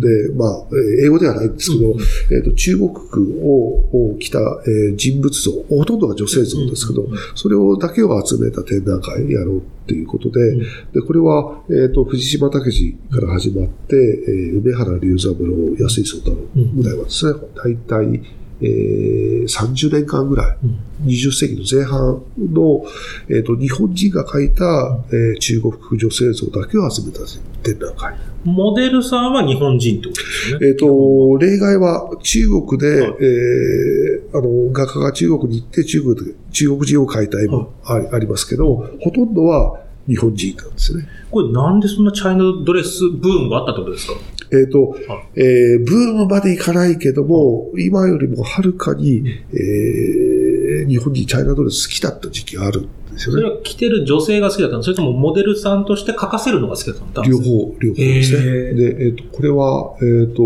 [0.01, 2.01] で、まあ、えー英語ではないんですけど、うん
[2.35, 10.59] えっ、と、中国服をを着た、えー人物像、ほとんどが女性像ですけど、うんうんそれをだけを集めた展覧会やろうっていうことで、ん。
[10.93, 16.37] で、これは、えっ、と、藤島武二から始まって、えー梅原龍三郎、安井壮太郎
[16.77, 18.23] ぐらいはですね、大体、
[18.61, 22.85] えー、30年間ぐらい、うん20世紀の前半の、
[23.31, 24.65] えっ、と、日本人が描いた、
[25.13, 27.21] えー中国風女性像だけを集めた
[27.63, 28.15] 展覧会。
[28.45, 30.67] モデルさんは日本人ってことですよね。
[30.69, 41.09] えっ、と、例外は中国で、はいえーあの、画家が中国に行って中国で、中国人を描いた絵もあり,、ありますけど、ほとんどは日本人なんですよね。
[41.31, 44.15] これなんでそんなチャイナドレスブームがあったってことですか？
[44.51, 45.01] えっ、とはい、
[45.37, 50.39] えーブームまでいかないけども、今よりもはるかに、えー
[50.87, 53.43] 日本人チャイナドレス好きだった時期があるんですよね。
[53.43, 54.83] それは着てる女性が好きだったの？
[54.83, 57.27] それともモデルさんとして描かせるのが好きだったの？
[57.29, 58.43] 両方、両方ですね。
[58.75, 60.43] で、えっ、と、これは、えっ、と、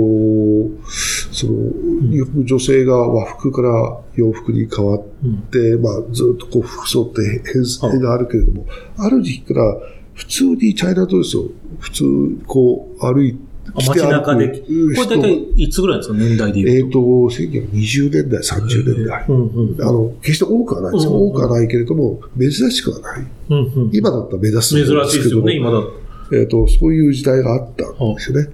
[1.33, 8.66] その、女性が和服から洋服に変わっうんて、まあ、ずっとこう、服装って変変があるけれども、
[8.99, 9.77] ある時期から、
[10.14, 11.49] 普通にチャイナドレスを
[11.81, 12.05] 普通、
[12.47, 13.37] こう、歩い
[13.75, 14.49] あ街中で。
[14.49, 16.14] これ大体いつぐらいですか？
[16.18, 16.92] 年代でえっ、言うと。
[16.92, 16.99] と、
[17.31, 19.25] 1920年代、30年代。
[19.29, 21.12] うんうんあの、決して多くはないですよ。
[21.12, 23.27] うんうんうん多くはないけれども、珍しくはない。
[23.51, 25.92] うんうん今だったら目立つ珍しいですよね、今だと。
[26.35, 28.49] えっ、と、そういう時代があったんですよね。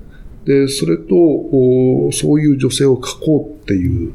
[0.49, 1.05] で、それと、
[2.11, 4.15] そういう女性を描こうっていう、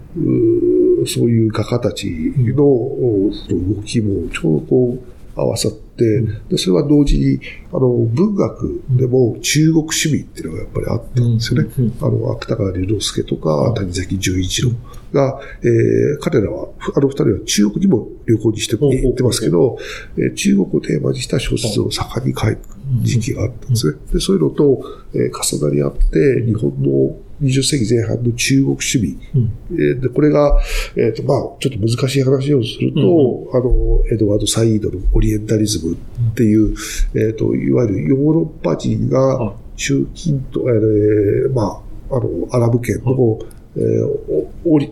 [1.05, 7.39] そういう画家たち、の動きもちょうどこう合わさって、で、それは同時に、
[7.71, 11.69] あの、文学でも中国趣味っていうのがやっぱりあったんですよね。
[12.01, 14.71] あの、芥川龍之介とか、谷崎潤一郎
[15.11, 19.77] が、えー彼らは、あの二人は中国にも旅行にして行ってますけど、
[20.17, 22.57] えー中国をテーマにした小説を盛んに書く
[23.01, 23.97] 時期があったんですね。
[24.13, 29.17] で、そういうのと、えー重なり合って、日本の20世紀前半の中国趣味。
[29.35, 29.51] うん。
[29.71, 30.59] えーで、これが、
[30.95, 35.97] えっ、と、まあ、ちょっと難しい話をすると、うんあの、エドワード・サイードのオリエンタリズムっ
[36.35, 36.75] ていう、
[37.15, 43.39] えっ、と、いわゆるヨーロッパ人はが中近東、えーまあ、あの、アラブ圏の、
[43.75, 44.43] えー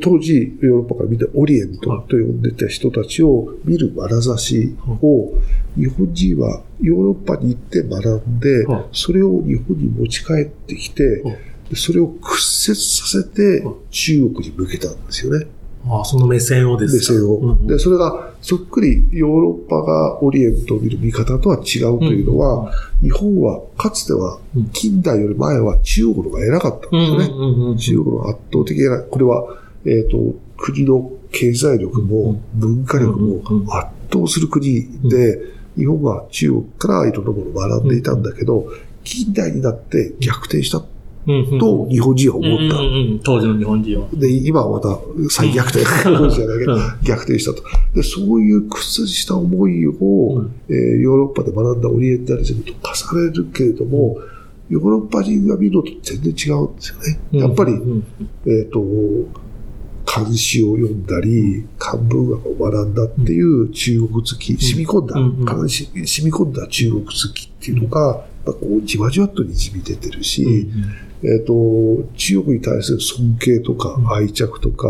[0.01, 5.33] 当時ヨーロッパから見てオリエントと呼んでた人たちを見る眼差しを
[5.77, 11.23] 日本人はヨーロッパに行って学んではい、それを日本に持ち帰ってきて
[11.75, 15.47] それを屈折させてはい中国に向けたんですよね。
[15.87, 17.13] ああ、その目線をですか。
[17.13, 17.37] 目線を。
[17.37, 17.67] うんうん。
[17.67, 24.69] で、それがそっくりヨーロッパがオリエントを見る見方とは違うというのは、日本はかつてはうん。
[24.69, 27.25] 近代より前は中国の方が偉かったんですよね。
[27.25, 33.41] うんうんうん中国の圧倒的な、これは、えっ、と、国の経済力も文化力も
[33.75, 35.39] 圧倒する国で、
[35.77, 38.67] 日本は中国からいろんなものを学んでいたんだけど、
[39.03, 40.83] 近代になって逆転した
[41.59, 42.77] と日本人はうん思った。
[42.77, 44.07] うんうん当時の日本人は。
[44.13, 44.97] で、今はまた
[45.29, 45.85] 再逆転、
[47.03, 47.63] 逆転したと。
[47.93, 50.51] で、そういう屈折した思いを、うん。
[50.69, 54.17] えーヨーロッパで学んだオリエンタリズムと重ねるけれども、
[54.69, 57.39] ヨーロッパ人が見るのと全然違うんですよね。
[57.39, 58.03] やっぱり、うん。
[58.45, 58.83] えっ、と、
[60.05, 71.53] 漢詩を読んだり、漢文学を学んだっていう中国好き、染み込んだ、漢詩染み込んだ中国好きっていうのが、やっぱこうじわじわっとにじみ出てるし、うんえっ、と、
[72.15, 74.87] 中国に対する尊敬とか愛着とか、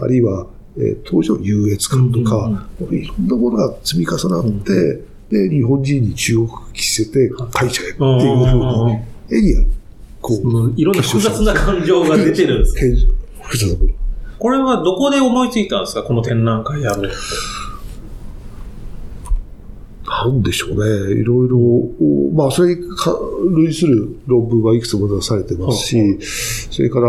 [0.00, 8.98] あるいは、えー当時の優越感とか、いろんなものが積み重なって、で、日本人に中国着せて書いちゃえっていうふうに、
[9.30, 9.64] 絵には、
[10.20, 12.76] こう、うんいろんな複雑な感情が出てるんです。
[12.78, 12.96] 変
[13.42, 13.90] 複雑なもの。
[14.38, 16.02] これはどこで思いついたんですか？
[16.02, 17.14] この展覧会やろうって。
[20.06, 21.20] なんでしょうね。
[21.20, 23.16] いろいろ、おまあ、それにか
[23.56, 26.18] 類する論文はいくつも出されてますし、
[26.70, 27.08] それから、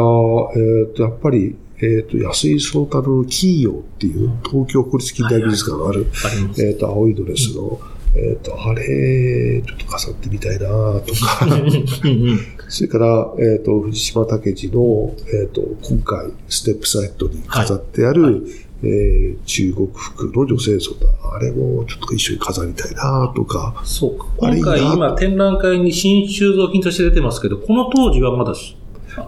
[0.56, 6.66] えっ、と、やっぱり、えっ、と、安井壮太郎の金曜っていう東京国立近代美術館がある、あります。
[6.66, 7.80] えっ、と、青いドレスの、
[8.16, 12.28] えっ、と、あれ、ちょっと飾ってみたいなとか、うん。
[12.30, 12.40] うん。
[12.70, 18.48] それから、えっ、と、藤島武二の、えっ、と、今回、ステップサイトに飾ってある、
[18.84, 21.08] えー中国服の女性像だ。
[21.36, 24.28] あれもちょっと一緒に飾りたいなとか、そうか。
[24.38, 28.54] 今回今展覧会に新収蔵品として出てますけど、この当時はまだ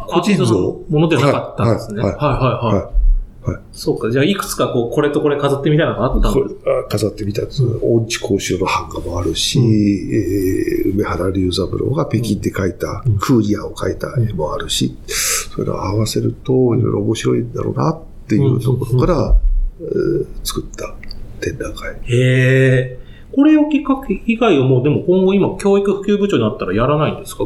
[0.07, 2.01] 個人のものではなかったんですね。
[2.01, 2.97] ははいいはいはい。
[3.49, 3.61] はい。
[3.71, 4.11] そうか。
[4.11, 7.63] じゃあ、いくつかこう、これとこれ飾ってみたいなのがあったん飾ってみたんです。
[7.81, 19.35] 音痴講習の版画もあるし、うんえー梅原龍三郎が北京で描いた、うんクーリアを描いた絵もあるし、それを合わせると、いろいろ面白いんだろうなっていうところから、
[19.79, 20.95] えー作った
[21.39, 21.93] 展覧会。
[21.93, 22.99] へえ。
[23.35, 27.45] これをきっかけ以外はもう、でも今後今、教育普及部長になったらやらないんですか？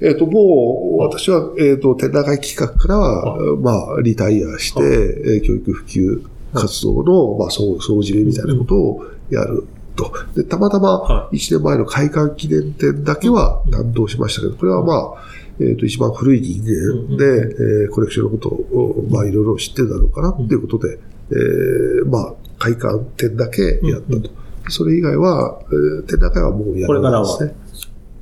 [0.00, 9.64] えっ、と、もう、私は、えっ、と、展覧会企画からは、まあ、リタイアして、教育普及活動の、まあ、総総じめみたいなことをやる
[9.96, 10.12] と。
[10.34, 15.14] で、たまたまは、1年前の開館記念展だけは担当しましたけど、これはまあ、
[15.70, 20.98] えっ、と、一番古い人間で、えーコレクションのことを、まあ、いろいろ知ってるだろうかなっていうことで、
[21.30, 24.30] えーまあ、開館展だけやったと。
[24.68, 27.54] それ以外は、えー展覧会はもうやらないですね。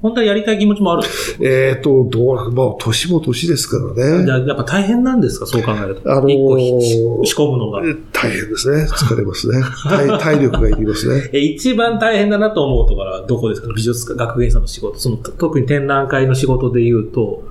[0.02, 1.02] 本当はやりたい気持ちもある
[1.40, 4.24] えっ、と、どう、まあ、年も年ですからね。
[4.24, 6.10] じゃあ、やっぱ大変なんですかそう考えると。
[6.10, 7.82] あのー一個ひ仕込むのが。
[8.12, 8.84] 大変ですね。
[8.84, 9.62] 疲れますね。
[9.84, 11.28] 体 体力がいりますね。
[11.34, 13.68] え、一番大変だなと思うところはどこですか？
[13.76, 14.98] 美術家、学芸員さんの仕事。
[14.98, 17.42] その、特に展覧会の仕事で言うと、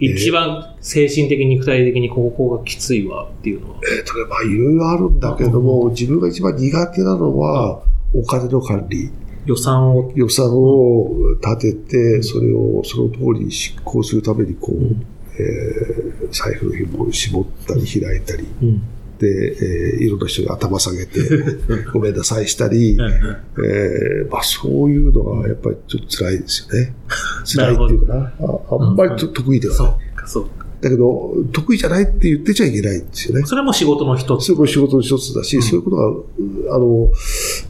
[0.00, 3.76] 一番精神的、肉体的にここがきついわっていうのは。
[3.96, 7.80] えっ、とね、まあ、いろいろあるんだけれども、自分が一番苦手なのは、
[8.12, 9.10] お金の管理。
[9.46, 11.10] 予算を、予算を
[11.42, 15.06] 立てて、それをその通りに執行するために、こう、うん
[15.38, 18.82] えー財布の紐を絞ったり開いたり、うん。
[19.18, 21.20] で、えーいろんな人に頭下げて、
[21.92, 26.94] ごめんなさいしたり、えーまあ、そういうのがやっぱりちょっと辛いですよね。
[27.44, 28.32] 辛いっていうかな。
[28.40, 29.92] ああんまりと得意ではそない。
[30.14, 30.63] うか、そうか。
[30.84, 33.46] だけど、得意じゃないって言ってちゃいけないんですよね。
[33.46, 34.44] それも仕事の一つ。
[34.44, 36.24] それも仕事の一つだし、うんそういうことは、う
[36.70, 37.10] あの、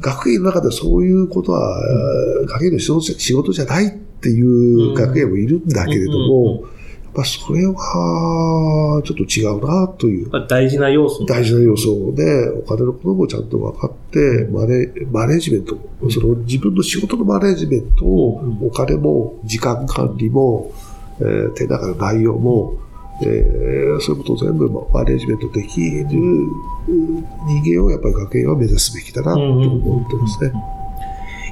[0.01, 1.81] 学芸の中でそういうことは、
[2.47, 6.62] 学芸の仕事じゃ仕事じゃないっていう学芸もいるんだけれどうんうんうんも、
[7.05, 10.31] やっぱそれは、ちょっと違うなという。
[10.49, 11.25] 大事な要素。
[11.25, 15.79] 大事な要素で、お金のこともちゃんと分かって、マネマネジメント、
[16.11, 20.73] その自分の仕事のマネジメントを、うんお金も時間管理も、
[21.21, 22.75] えー、展覧会の内容も、
[23.23, 27.25] えーそういうことを全部マネジメントできるうん
[27.62, 30.53] 人間をやっぱり学園は目指すべきだなと思ってますね。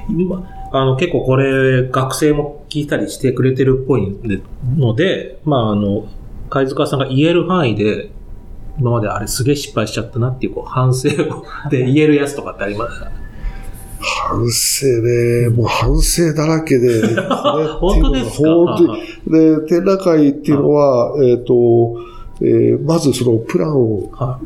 [0.09, 0.43] 今、
[0.73, 4.13] あの、結構これ、学生も聞いたりしてくれてるっぽい
[4.77, 6.05] ので、まあ、あの、
[6.49, 8.09] 貝塚さんが言える範囲で、
[8.79, 13.11] 今まであれすげえ失敗しちゃったなっていう、こう、反省を で言えるやつとかってありますか？
[14.03, 17.07] 反省ね、もう反省だらけで、 ね
[17.79, 21.95] 本当ですか本当にで、展覧会っていうのは、えっ、と、
[22.41, 24.39] えーまずそのプランをは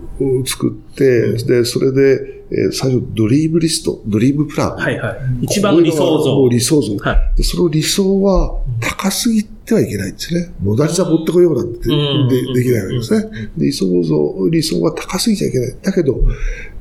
[0.45, 4.79] 作って、で、それで、えー最初ドリームリスト、ドリームプラン。
[4.79, 5.17] いはいはい。
[5.41, 6.49] 一番の理想像。
[6.49, 6.95] 理想像。
[6.97, 7.37] はい。
[7.37, 10.53] でその理想は高すぎてはいけないんですね。
[10.61, 13.49] モダリザ持ってこようなんてうんでできないわけですね。
[13.57, 15.75] 理想像、理想は高すぎちゃいけない。
[15.81, 16.21] だけど、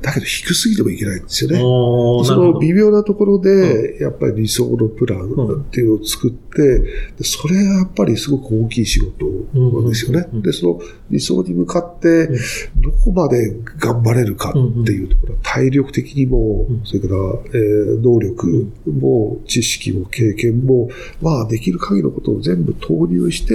[0.01, 1.57] だけど低すぎてもいけないんですよね。
[1.57, 2.23] そ。
[2.35, 6.79] の微妙なところで、やっぱり理想のプランっていうのを作って、
[7.17, 10.27] でそれがやっぱりすごく大きい仕事ですよね。
[10.41, 10.79] で、その
[11.09, 14.53] 理想に向かって、どこまで頑張れるかっ
[14.85, 17.15] ていうところ、体力的にもうん、それから、
[17.53, 20.89] えー能力も、知識も、経験も、
[21.21, 23.53] まあ、できる限りのことを全部投入して、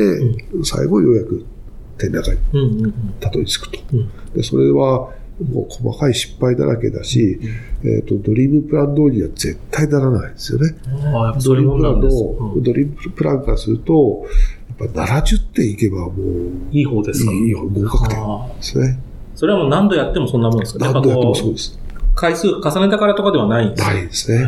[0.65, 1.45] 最後ようやく
[1.99, 2.93] 展覧会に。
[3.21, 3.79] たどり着くと。
[3.93, 5.11] うんで、それは、
[5.41, 7.41] もう細かい失敗だらけだし、
[7.85, 10.75] えっ、と、ドリームプラン通りには絶対ならないですよね。
[11.45, 12.01] ドリームプラン。
[12.01, 12.09] の、
[12.55, 14.27] うんドリームプランからすると、
[14.79, 18.99] やっぱ70点いけばもう、いい方ですかいい方合格点ですね。
[19.35, 20.93] それはもう何度やってもそんなもんですか？
[20.93, 21.79] 何度やってもそううです。
[22.15, 23.93] 回数重ねたからとかではないんですか？
[23.95, 24.39] ないですね。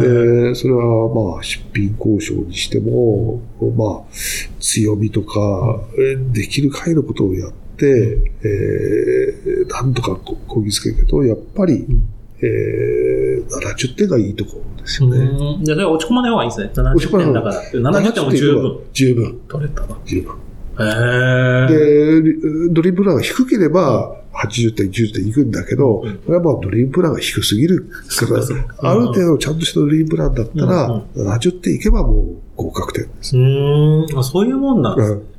[0.00, 3.40] で、それはまあ、出品交渉にしても、
[3.76, 4.12] まあ、
[4.60, 12.08] 強みとか、えーできる限りのことをやって、えー、なんとかここぎつけるけど、やっぱり、うん
[12.40, 15.18] えー、70点がいいところですよね。
[15.18, 15.64] うん。
[15.64, 16.70] じゃあ、落ち込まない方がいいですね。
[16.74, 17.76] 70落ち込まない点だからって。
[17.78, 18.80] 70点も十分。
[18.92, 19.40] 十分。
[19.48, 19.98] 取れたな。
[20.04, 20.34] 十分。
[20.78, 27.90] で、リドリームプランが低ければ、80点、90点いくんだけど、うんそれはまあドリームプランが低すぎる
[28.28, 33.36] から、そうかある程度ちゃんとしたドリームプランだったら、うん70点いけばもう合格点です。
[33.36, 34.18] うーん。
[34.18, 35.37] あ、そういうもんなんですうんえ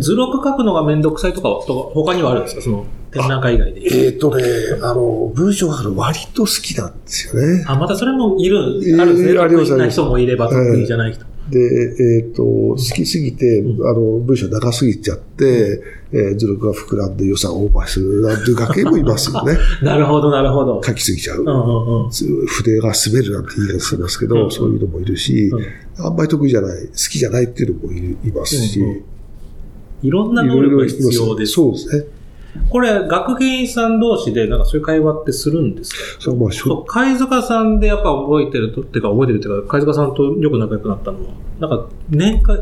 [0.00, 2.62] 図録書くのがめんどくさいとかは、とか他にはあるんですか？
[2.62, 3.82] その展覧会以外で。
[4.06, 4.42] えっ、とね、
[4.80, 7.64] あの、文章がある割と好きなんですよね。
[7.66, 8.56] あ、またそれもいる、
[8.86, 9.38] えーあるんですね。
[9.40, 11.24] ありますな人もいれば得意じゃない人。
[11.50, 19.56] で、えっ、と、好きすぎて、うんあの、文章長すぎちゃって、えー図録が膨らんで予算オーバーするなんていう学芸もいますよね。
[19.82, 20.80] なるほど、なるほど。
[20.84, 21.40] 書きすぎちゃう。
[21.40, 22.10] うんうんうん。
[22.46, 25.50] 筆が滑るなんて言い方しますけど、うんそういうのもいるし、
[25.98, 29.02] あんまり得意じゃない、好きじゃないっていうのもいますし、うんうん
[30.02, 31.52] いろんな能力が必要です。
[31.52, 32.04] そうですね。
[32.68, 36.20] これ、学芸員さん同士で、なんかそういう会話ってするんですか？
[36.20, 41.24] そう、まあ、そう、貝塚さんでやっぱ覚えてると、っていうか覚えてるっていうか、貝塚さんとよく仲良くなったのは、
[41.60, 42.58] なんか、年会、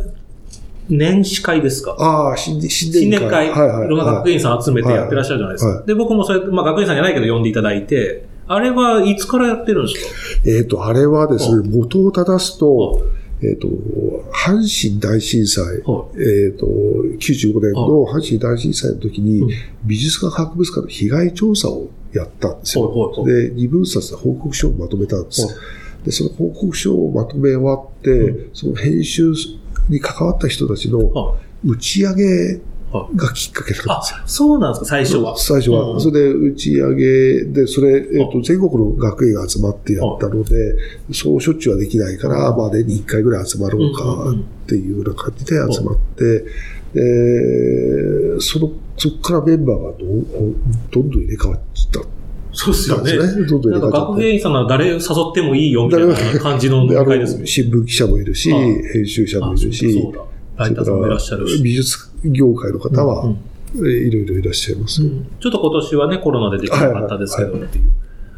[0.88, 1.96] 年始会ですか？
[1.98, 3.88] ああ、新年新新年会、いはいはい。
[3.88, 5.68] ろんな学芸員さん集めてやってらっしゃるじゃないですか。
[5.70, 10.50] はいはで、僕もそれ、まあ学芸員さんじゃないけど呼んでいただいて、あれはいつからやってるんですか？
[10.50, 13.02] えっ、と、あれはですね、元を正すと、
[13.42, 13.68] えっ、と、
[14.32, 19.48] 阪神大震災、はえっ、と、95年の阪神大震災の時に、うん。
[19.84, 22.88] 美術館博物館の被害調査をやったんですよ。
[22.88, 23.48] はいはいはい。
[23.48, 25.46] で、二分冊で報告書をまとめたんです。
[25.46, 26.04] はい。
[26.04, 29.32] で、その報告書をまとめ終わって、うその編集
[29.88, 32.24] に関わった人たちのは打ち上げ
[32.54, 32.60] は
[32.92, 35.36] がきっかけなんあですよ。、そうなんですか、最初は。
[35.36, 35.94] 最初は。
[35.94, 40.76] うんそれで打ち上げで、それ、えっ、あと、全国の学芸が集まってやったので、
[41.12, 46.44] そうしょっちゅうはできないから、まあ年に1回ぐらい集まろうかっていうような感じで集まって、
[46.94, 50.24] で、その、そこからメンバーがどん
[50.90, 51.60] どんどん入れ替わっ
[51.92, 52.00] た。
[52.52, 53.12] そうですよね。
[53.12, 53.18] ね。
[53.46, 54.10] どんどんなんか入れ替わって。
[54.12, 55.00] 学芸員さんなら誰誘っ
[55.34, 57.46] てもいいよみたいな感じので、あの、飲み会ですね。
[57.46, 60.24] 新聞記者もいるし、あ編集者もいるし、そうだ。
[60.60, 61.62] ライターさんもいらっしゃるし。
[61.62, 65.00] 美術業界の方はうん、えいろいろいらっしゃいます。
[65.00, 67.90] ちょっと今年はね、コロナでできなかったですけどっていう。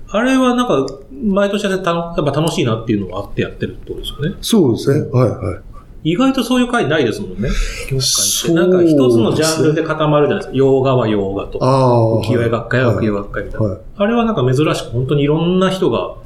[0.09, 4.37] あれはなんか、毎年やっぱ楽しいなっていうのがあってやってるってことですよね。
[4.43, 5.09] そうですね。
[5.11, 5.61] はいはい。
[6.05, 7.49] 意外とそういう会ないですもんね。
[7.91, 10.57] 業界なんか一つのジャンルで固まるじゃないですか。
[10.57, 11.65] 洋画は洋画と。
[11.65, 12.23] ああ。
[12.23, 13.67] 浮世絵学会は浮世絵学会みたいな。
[13.67, 13.81] はい。
[13.97, 16.17] あれはなんか珍しく本当にいろんな人が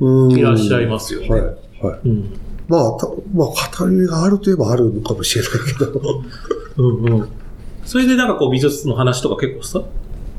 [0.00, 1.28] いらっしゃいますよね。
[1.28, 1.40] はい。
[1.42, 2.08] はい。
[2.08, 2.40] うん。
[2.68, 6.22] まあ、たまあ、偏りがあるといえばあるのかもしれないけど。
[6.78, 7.28] うんうん。
[7.84, 9.82] それでなんかこう美術の話とか結構さ、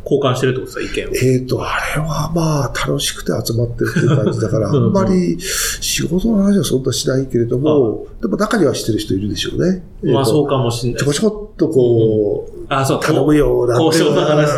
[0.04, 1.16] 交換してるってことですか、意見を？
[1.16, 9.84] えっと、あれはまあ、楽しくて集まってるっていう感じだから、あうんんまり仕事の話はそんなしないけれども、でも中にはしてる人いるでしょうね。
[10.04, 10.58] まあそうか。
[10.58, 14.50] かもしれないちょこちょこっとこう、あ、そう、頼むような交渉の話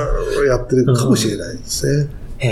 [0.47, 2.09] やってるかもしれないですね。
[2.39, 2.47] へ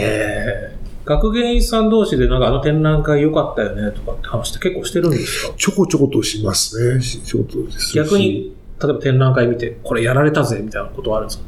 [0.73, 0.76] え。
[1.07, 5.53] 学芸員さん同士でなんかあの展覧会良かったよねとかって話って結構してるんですか？
[5.57, 7.01] ちょこちょことしますね。
[7.01, 11.41] 仕事ですし逆に、例えば展覧会見て、これやられたぜみたいなことはあるんです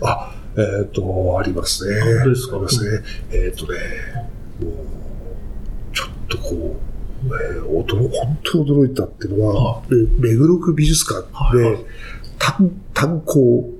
[0.00, 0.08] か？
[0.08, 2.00] あ、えっ、と、ありますね。
[2.00, 2.56] 本当ですか？
[2.56, 3.04] ありますね。
[3.32, 3.78] えっ、とね、
[4.60, 4.74] もう、
[5.94, 9.82] ちょっとこう、えー驚本当に驚いたっていうのは、
[10.18, 11.84] 目黒区美術館で、はいはい
[12.38, 13.70] 単単行、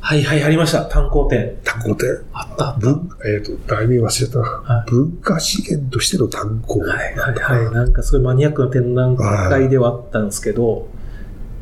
[0.00, 0.86] はいはい、ありました。
[0.86, 1.56] 単行展。
[1.62, 2.76] 単行展、あった
[3.26, 6.80] えっ、と、題名忘れたな、は文化資源としての単行。
[6.80, 7.74] はいはいはい。
[7.74, 10.88] なんかすごいマニアックな展覧会ではあったんですけど、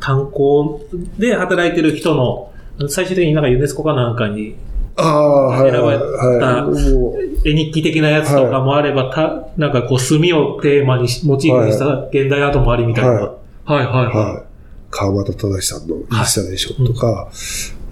[0.01, 0.81] 炭鉱
[1.19, 2.53] で働いてる人の、
[2.89, 4.57] 最終的になんかユネスコかなんかに
[4.99, 13.11] ああ、はい、選ばれはい、た絵日記的なやつとかもあれば、たなんかこう墨をテーマにし、モチーフにした現代アートもありみたいな。
[13.11, 13.33] は
[13.65, 14.15] はいはいはい。
[14.35, 14.43] はい。
[14.91, 17.31] 川俣正さんのインスタレーションとか、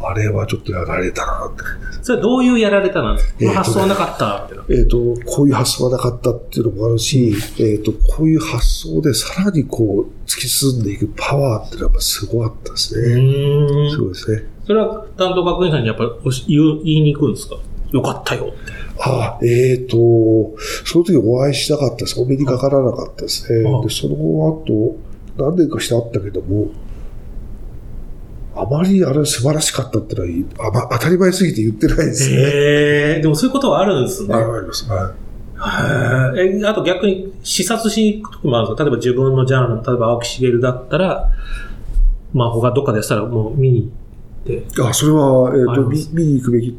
[0.00, 1.62] あれはちょっとやられたなって。
[2.02, 3.34] それどういうやられたなんですか？
[3.40, 4.80] えーと発想なかったみたいな。
[4.82, 13.90] えっ、と、こういう発想はなかったっていうのもあるし、えっ、と、こういう発想でさらにこう、突き進んでいくパワーっていうのはやっぱすごかったですうね。
[13.96, 14.42] そうですね。
[14.66, 17.56] それは担当学院さんにやっぱりおし言う言いに行くんですか？
[17.92, 18.72] よかったよって。
[19.00, 19.96] あえっ、と、
[20.84, 22.20] その時お会いしなかったです。
[22.20, 23.68] お目にかからなかったですね。
[23.68, 24.96] あで、その後、
[25.36, 26.70] 何年かしてあったけども、
[28.56, 30.28] あまりあれ素晴らしかったってのは、
[30.68, 32.36] あま、当たり前すぎて言ってないですね。
[32.36, 34.34] へえ、でもそういうことはあるんですね。
[34.34, 34.88] ああります。
[34.90, 35.14] は
[36.36, 36.38] い。
[36.38, 38.84] へえ、えあと逆に視察しに行くときもあるんですか？
[38.84, 41.30] 例えば自分のジャンル、例えば青木茂だったら、
[42.34, 43.90] まあ他どっかでやったらもう見に
[44.46, 44.82] 行って。
[44.82, 46.78] あ、それは、えっ、と、あります見見に行くべき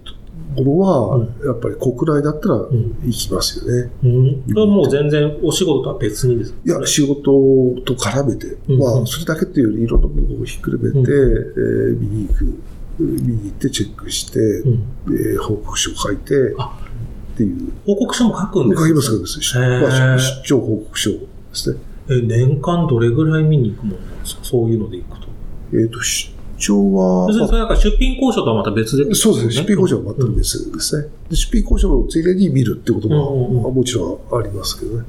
[0.64, 2.60] ものは、うんやっぱり国内だったらん。
[3.04, 3.92] 行きますよね。
[4.04, 4.44] うん。
[4.50, 6.58] それはもう全然お仕事とは別にですか？
[6.66, 7.22] いや、仕事
[7.86, 12.46] と絡めて、うんまあ、それだけっていうより、いろんなものをひっくるめて、うんえー見に行く、
[13.00, 14.84] 見に行ってチェックして、うん。
[15.10, 16.80] えー報告書を書いて、あ
[17.34, 17.72] っていう。
[17.86, 19.58] 報告書も書くんです書きます、書きます。
[19.60, 21.18] まあ、出張報告書で
[21.54, 21.80] すね。
[22.10, 24.44] え、年間どれぐらい見に行くものなんですか？
[24.44, 25.28] そういうので行くと。
[25.74, 29.54] えっ、と、出張は、それなんか出品交渉とはまた別で、そうですね。
[29.54, 31.10] 出品交渉は全く別ですね。
[31.30, 35.06] で出品交渉のついでに見るってことも、うんうんもちろんありますけどね。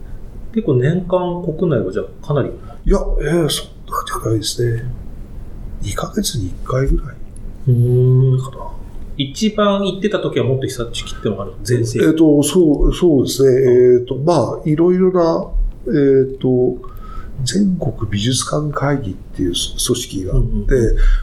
[0.55, 2.49] 結構年間国内はじゃあかなり。
[2.49, 4.82] いや、えー、そんなんじゃないですね。
[5.82, 7.16] 2ヶ月に1回ぐらい
[7.68, 8.38] うん。
[8.42, 8.72] かな。
[9.16, 11.53] 一番行ってた時はもっと被災地切ってもある。
[11.62, 13.99] 全盛えっ、と、そう、そうですね。
[14.01, 15.51] えっ、と、まあ、いろいろな、
[15.86, 16.76] えっ、と、
[17.45, 20.68] 全国美術館会議っていう組織があって、うんうん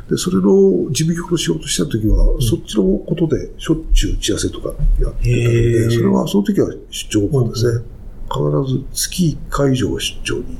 [0.10, 7.86] で、それの事務局の仕事した時は、んそっちのことでしょっちゅう打ち合わせとかやってたので、それはその時は出張なんですね。
[8.28, 10.58] 必ず月1回以上は出張に。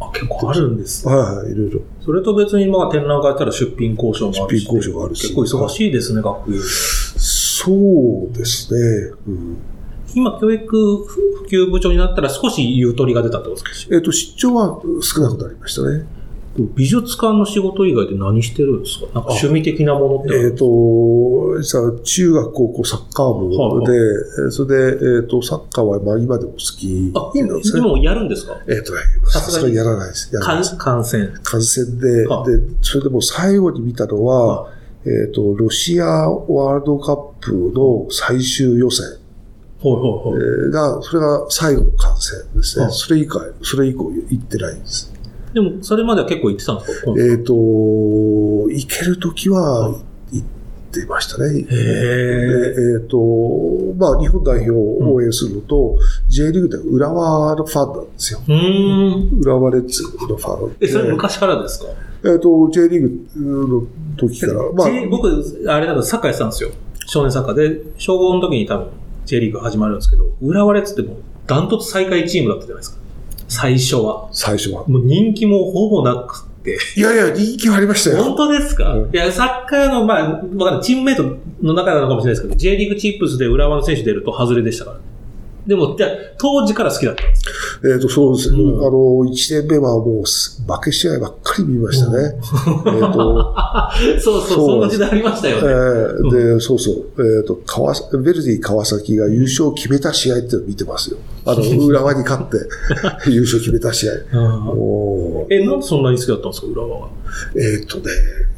[0.00, 1.06] あ、結構あるんです。
[1.06, 1.80] はいはい、いろいろ。
[2.04, 4.64] それと別にまあ展覧会やったら出品交渉もあるし。
[4.64, 6.60] 出品交渉があるし結構忙しいですね、学院。
[6.60, 9.12] そうですね。
[9.26, 9.56] うん
[10.18, 13.94] 今、教育普及部長になったら少しゆとりが出たってことですか？
[13.94, 16.04] えっ、と、出張は少なくなりましたね。
[16.74, 19.06] 美術館の仕事以外で何してるんですか？
[19.06, 20.34] なんか趣味的なものって。
[20.34, 20.64] えっ、と、
[21.60, 23.92] 実は中学、高校サッカー部で、
[24.48, 27.80] えそれで、えっ、と、サッカーはまあ今でも好きあ、なんですね。
[27.80, 28.56] でもやるんですか？
[28.66, 30.34] えっ、とね、さすがにやらないです。
[30.34, 30.76] やらないです。
[30.76, 31.28] 感染。
[31.44, 34.72] 感染で、はで、それでもう最後に見たのは、
[35.04, 39.06] えっ、と、ロシアワールドカップの最終予選。
[39.80, 42.84] ほいほいが、それが最後の観戦ですね。
[42.86, 45.12] はいそれ以降、それ以降行ってないんです。
[45.54, 47.10] でも、それまでは結構行ってたんですか？
[47.18, 49.94] えっ、と、行けるときは
[50.30, 50.46] 行っ
[50.92, 51.64] てましたね。
[51.70, 53.16] えっ、と、
[53.96, 55.96] まあ、日本代表を応援するのと、
[56.28, 58.40] J リーグで浦和のファンなんですよ。
[58.46, 59.40] うーん。
[59.40, 60.76] 浦和レッズのファン。
[60.80, 61.86] え、それで昔からですか？
[62.24, 63.02] えっ、と、J リー
[63.36, 63.86] グの
[64.18, 65.28] 時から、まあ、僕、
[65.68, 66.70] あれだとサッカーやってたんですよ。
[67.06, 68.88] 少年サッカーで、小5の時に多分
[69.28, 71.16] J リーグ始まるんですけど、浦和レッズってもう
[71.46, 72.98] ダントツ最下位チームだったじゃないですか。
[73.46, 74.30] 最初は。
[74.32, 74.86] 最初は。
[74.86, 76.78] もう人気もほぼなくて。
[76.96, 78.24] いやいや、人気はありましたよ。
[78.24, 81.24] 本当ですか、うんいや、サッカーの、まあ、わかんないチームメイト
[81.60, 85.00] の中なのかもしれないですけど、J リーグチップスで浦和の選手出ると外れでしたから。
[85.68, 87.44] でも、じゃあ当時から好きだったんです
[87.84, 87.92] よ。
[87.94, 88.58] えっ、と、そうですね。
[88.58, 88.90] うんあの、
[89.30, 92.36] 1年目はもうす、負け試合ばっかり見ましたね。
[92.86, 93.54] えっと、
[94.18, 95.68] そうそう、そんな時代ありましたよえね。
[96.30, 101.18] ーで、そうそう、えっ、と、川崎、ヴェルディ川崎が優勝を決めた試合っていうのを見てますよ。
[101.44, 102.56] あの、 浦和に勝って
[103.30, 104.12] 優勝決めた試合。
[105.50, 107.08] え、なんでそんなに好きだったんですか、浦和は。
[107.54, 108.04] えっ、とね、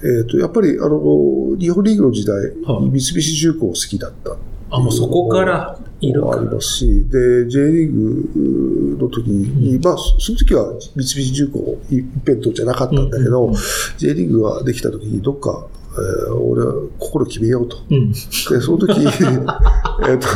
[0.04, 4.36] えっ、と、やっぱり、あの、日本リーグの時代、はい三菱重工好きだった。
[4.70, 6.46] あ、もうそこからいるあり。
[6.46, 13.60] ますし、で、J リーグの時に、まあ、そその時は三菱重工一辺倒じゃなかったんだけど、うんうんうん
[13.98, 17.78] J リーグができた時に、どっか、えー俺は心決めようと。
[17.90, 18.12] うん。
[18.12, 18.16] で、
[18.60, 20.28] その時、 えっと、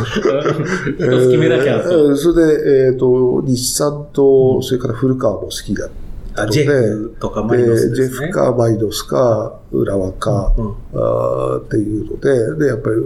[0.98, 6.03] 決めなきゃえーそれで、えっ、と、日産と、それから古川も好きだった
[6.36, 8.26] あ、ジェフとかマリノスで、ジェ。
[8.28, 12.96] フかマリノスか浦和か、うんあーっていうので、で、やっぱり、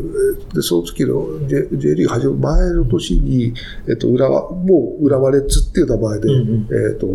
[0.55, 3.55] で、その時の J, J リーグ始まる前の年に、
[3.89, 6.69] えっと、浦和、もう浦和レッズっていう名前で、うんうん。
[6.91, 7.07] えっと、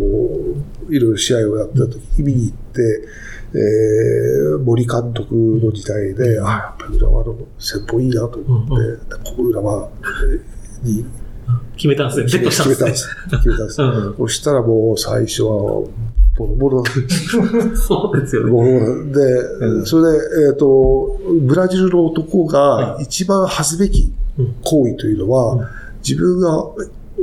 [0.92, 3.08] いろいろ試合をやってた時に見に行って、
[3.56, 9.88] えー、森監督の時代で、あ、やっぱり浦和の戦法いいなと思って、うんここ浦和
[10.82, 11.04] に
[11.76, 12.24] 決めたんですね。
[12.24, 12.84] 決ベットしたんですね。
[12.84, 13.08] めたんです。
[13.30, 13.82] 決めたんです。
[13.82, 15.84] うんそしたらもう最初は、
[16.36, 16.84] ボロボロ
[17.76, 18.50] そうですよね。
[18.50, 19.22] ボロボロで、
[19.60, 20.18] うんそれで、
[20.48, 25.66] えっ、と、ブラジルの男がは一番恥ずべきうん行為というのは、うん
[26.06, 26.62] 自分が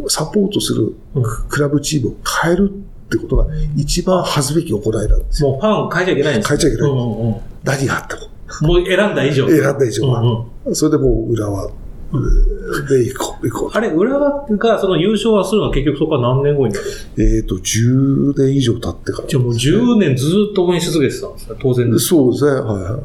[0.07, 3.45] サポートするうんクラブチームを変えるってことが
[3.75, 5.51] 一番恥ずべき行いなんですよ。
[5.51, 6.91] もうファン変えちゃいけないんです変えちゃいけない
[7.63, 8.31] 何があっても。
[8.61, 9.47] もう選んだ以上。
[9.49, 10.45] 選んだ以上は。
[10.73, 11.69] それでもう裏は、
[12.89, 13.77] で行こう、行こう。
[13.77, 16.85] あれ、浦和がその優勝はするのは結局そこから何年後になる
[17.17, 19.27] えっ、と、10年以上経ってから。
[19.27, 22.07] じゃあもう10年ずっと応援し続けてたんですか当然です。
[22.07, 23.01] そうですね、はいはい。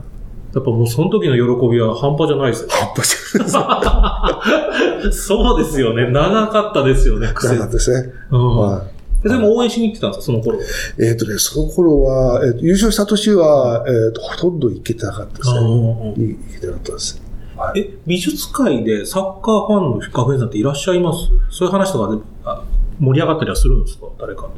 [0.55, 2.69] やっぱもうその時の喜びは半端じゃないですよ。
[2.71, 6.11] 半端じゃない そうですよね。
[6.11, 7.49] 長かったですよね、癖。
[7.49, 8.13] なかったですね。
[8.33, 10.65] うんはいででも応援しに行ってたんですか、その頃は？
[11.01, 15.61] えっ、とね、その頃は、えーと優勝した年は、えっ、と、ほとんど行けてなかったですね。
[15.61, 17.26] 行けてなかったです。
[17.57, 21.31] はい、え、美術界でサッカーファンの学園さんっていらっしゃいます？
[21.51, 22.63] そういう話とかであ
[22.99, 24.07] 盛り上がったりはするんですか？
[24.19, 24.49] 誰か。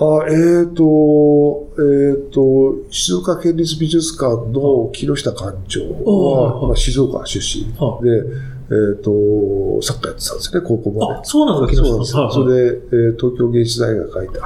[0.00, 6.66] あえっ、と、えっ、と、静岡県立美術館の木下館長は、はい。
[6.68, 8.22] まあ、静岡出身はで、
[8.70, 11.24] えっ、と、サッカーやってたんですよね、高校まであ、。
[11.24, 12.06] そうなんですか、木下さん。
[12.06, 12.44] そうなんですよ。
[12.44, 14.42] そはいはいれで、えー東京芸術大学入って、あ、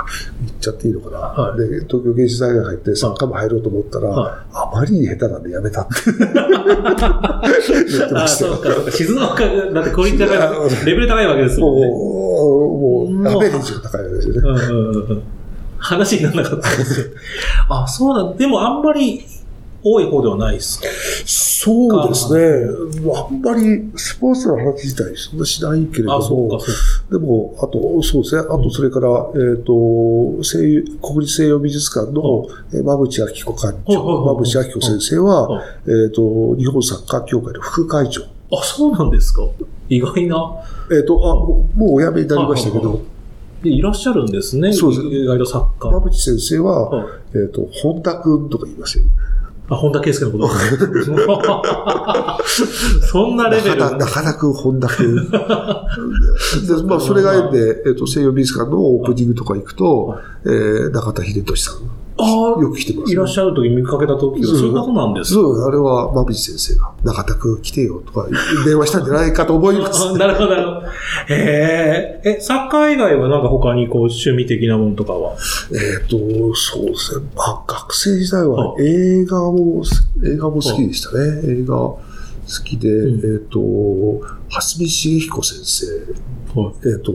[0.46, 1.18] 言っちゃっていいのかな。
[1.18, 8.84] はいで、東京芸術大学入って、サッカー部入ろうと思ったら、はあまりに下手なんでやめたって言ってまあ、したよそう。
[8.84, 8.90] か。
[8.92, 9.44] 静岡
[9.74, 11.86] だってクオリティ高い、レベル高いわけですもんね。
[11.88, 14.40] もう、もう、アベレージが高いわけですよね。
[14.40, 15.22] うんうんうんうん
[15.84, 17.06] 話にならなかったんですよ。
[17.68, 19.24] あ、そうなんでもあんまり
[19.84, 20.86] 多い方ではないですか？
[21.26, 22.40] そうですね。
[23.14, 26.60] あんまりスポーツの話自体そんなしないけれどあ、そうも
[27.10, 28.42] でも、あと、そうですね。
[28.42, 38.22] あと、それから、えっ、と、西洋国立西洋美術館の、えー馬淵明子館長、馬淵明子先生はは、えっ、と、日本サッカー協会の副会長。
[38.52, 39.42] あ、そうなんですか
[39.88, 40.56] 意外な。
[40.90, 43.00] えっ、と、あ、もうお辞めになりましたけど、
[43.62, 44.72] でいらっしゃるんですね。
[44.72, 45.90] そうです意外とサッカー。
[45.96, 49.04] 馬淵先生は、はいえっ、と、本田くんとか言いますよ。
[49.72, 50.48] あ、本田圭佑のこと。
[53.06, 53.76] そんなレベル。
[53.76, 55.16] 中田中田くん、本田くん。
[55.30, 55.38] で
[56.86, 62.01] まあ、それが縁で、えっ、と、西洋美術館のオープニングとか行くと、えー中田秀俊さん。
[62.18, 68.28] あよく来てます、いらっしゃる時見かけた時は、そういうことなんですかそう、あれは、馬淵先生が、中田くん来てよとか、
[68.66, 70.08] 電話したんじゃないかと思います。
[70.08, 70.86] あなるほど、なるほど。
[71.34, 72.36] へえ。
[72.36, 75.34] え、サッカー以外はなんか他にこう趣味的なものとかは？
[75.72, 76.18] えっ、と、
[76.54, 77.26] そうですね。
[77.34, 79.82] まあ、学生時代はあ映画も、
[80.24, 81.40] 映画も好きでしたね。
[81.44, 81.98] 映画好
[82.64, 83.58] きで、うんえっ、と、
[84.50, 86.74] 蓮見茂彦先生、はい。
[86.88, 87.12] えっ、と、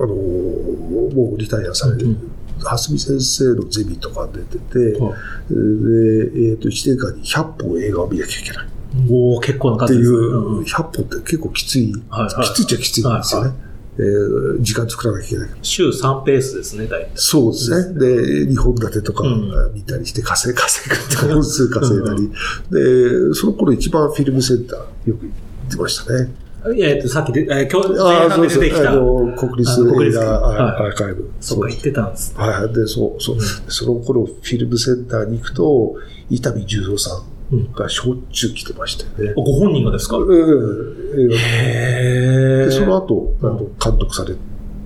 [0.00, 5.14] あのーもうリタイアされる、うん蓮見先生のゼミとか出てて、はい
[5.50, 8.68] で、えっ、と、1年間に100本映画を見なきゃいけないっ
[9.10, 10.18] おお結構なてい数ですね。
[10.18, 13.52] う、100本って結構きつい、はいはいきついっちゃきついんですよね。
[13.98, 15.50] えー時間作らなきゃいけない。
[15.62, 17.10] 週3ペースですね、大体。
[17.14, 17.98] そうですね。
[17.98, 22.28] で、2本立てとかうん見たりして稼い、稼ぐって本数稼いだり。
[22.28, 25.32] で、その頃一番フィルムセンターよく行
[25.68, 26.30] ってましたね。
[26.76, 28.90] えっと、さっきで、えー今日、前半で出てきた。
[28.90, 30.58] あの、国立あの国立映画はい
[30.90, 31.30] アーカイブ。
[31.40, 32.34] そっか、言ってたんです。
[32.36, 32.72] はいはい。
[32.74, 33.36] で、そう、そう。
[33.40, 35.94] その頃、フィルムセンターに行くと、
[36.30, 39.34] 伊丹十三さうんんがしょっちゅう来てましたよね。
[39.34, 40.18] ご本人がですか？
[40.18, 41.32] うんうん。
[41.32, 44.40] へで、その後、あの、監督されて、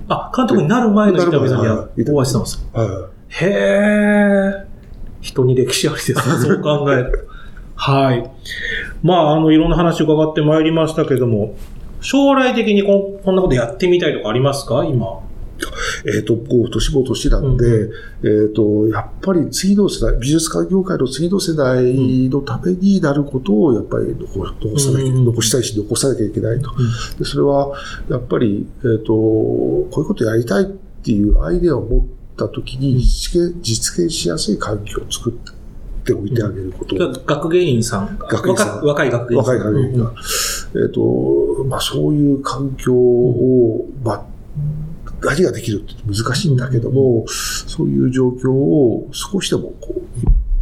[0.09, 1.67] あ、監督になる前の伊丹さんに
[2.11, 2.65] お会いしてます。
[2.73, 4.67] はへえ。
[5.21, 7.32] 人に歴史ありですね、 そう考えると。
[7.75, 8.31] はい。
[9.01, 11.55] まあ、あの、いろんな話伺ってまいりましたけども、
[12.01, 14.83] 将来的にこんこんなことやってみたいとかありますか？
[14.83, 15.05] 今。
[15.05, 16.13] い。
[16.17, 17.93] えっと、こう、年も年なんで、う
[18.23, 26.71] えっと、やっぱり次の世代、美術館業界の次の世代のためになることを、やっぱり残残さなきゃ、うん残したいし、残さなきゃいけないと。
[27.17, 27.73] でそれは、
[28.09, 32.05] やっぱり、えっ、と、こういうことやりたいっていうアイデアを持っ
[32.35, 35.52] たときに実現、実現しやすい環境を作って
[36.11, 36.97] おいてあげること。
[36.97, 39.55] じゃあ学芸員さんが学さん若い学芸員さん。
[39.55, 40.13] 若い学芸員が。
[40.75, 44.25] えっ、と、まあそういう環境を、まあ、
[45.21, 50.01] 何ができるって難しいんだけども、そういう状況を少しでもこ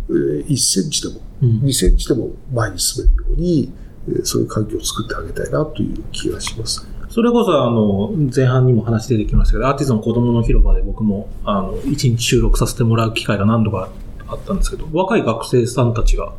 [0.09, 3.73] う、えー1センチでも、うん2センチでも前に進めるように、
[4.09, 6.85] えーそういう環境を作ってあげたいなという気がします。
[7.11, 13.89] それこそ、あの、前半にも話出てきましたけど、アーティストの子供の広場で僕も、あの、一日収録させてもらう機会が何度か
[14.31, 16.33] あったんですけど、若い学生さんたちが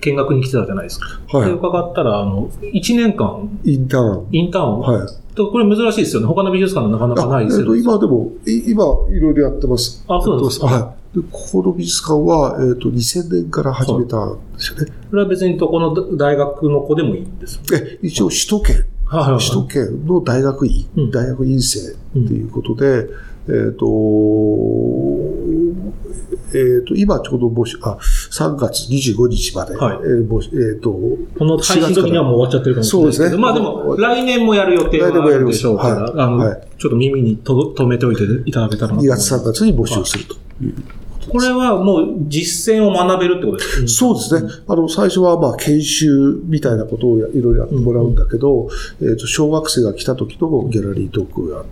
[0.00, 1.06] 見学に来てたじゃないですか。
[1.32, 3.74] で、は伺ったら、あの、1年間、い。
[3.74, 4.26] インターン。
[4.32, 5.08] インターンを、はい。
[5.36, 6.28] これ珍しいですよね。
[6.28, 10.04] 他の美術館でなかなかないですよあえっと、今でも、い今、いろいろやってます。
[10.08, 10.66] あそうなんですか？
[10.66, 11.16] はい。
[11.16, 14.86] で、ここの美術館は、えっと、2000年から始めたんですよね。
[15.10, 17.62] これは別にどこの大学の子でもいいんですよ。
[17.72, 18.76] え、一応、首都圏、
[19.06, 23.08] はいはいはい首都圏の大学院、うん大学院生っていうことで、
[23.48, 23.84] えっ、と、
[26.54, 27.98] えっ、と、今ちょうど募集、あ、
[28.30, 40.74] 3月25日まで、はいえー募集えっ、と、この配信時にはもう終わっちゃってるかもしれないですけど、そうですねまあでも、来年もやる予定はあるでしょうから、来年もやあの、りますはいちょっと耳にとど止めておいていただけたらなと思2います月3月に募集するという。
[41.30, 43.88] これはもう実践を学べるってことですね。
[43.88, 44.52] そうですね。
[44.68, 48.68] あの、最初はまあ研修みたいなことをやいろいろやってもらうんだけど、
[49.00, 51.66] えっ、と、小学生が来た時のギャラリートークをやうん。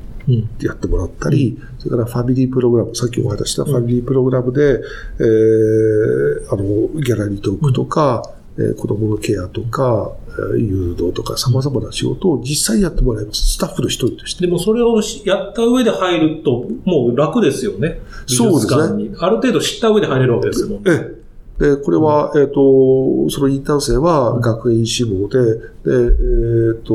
[0.61, 4.81] やってもらったり、それからファミリープログラム、さっきお話ししたファミリープログラムで、
[5.19, 8.23] えーあの、ギャラリートークとか、
[8.59, 13.55] えー子供のケアとか、えー誘導とか様々な仕事を実際にやってもらいます。
[13.55, 14.47] スタッフの一人として。
[14.47, 18.01] でもそれをしやった上で入ると、もう楽ですよね。
[18.27, 20.81] そうですねある程度知った上で入れるわけですよ。
[20.87, 21.23] ええ。
[21.59, 26.95] で、これは、えっ、と、そのインターン生は学園志望で、で、えっ、と、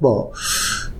[0.00, 0.28] 今、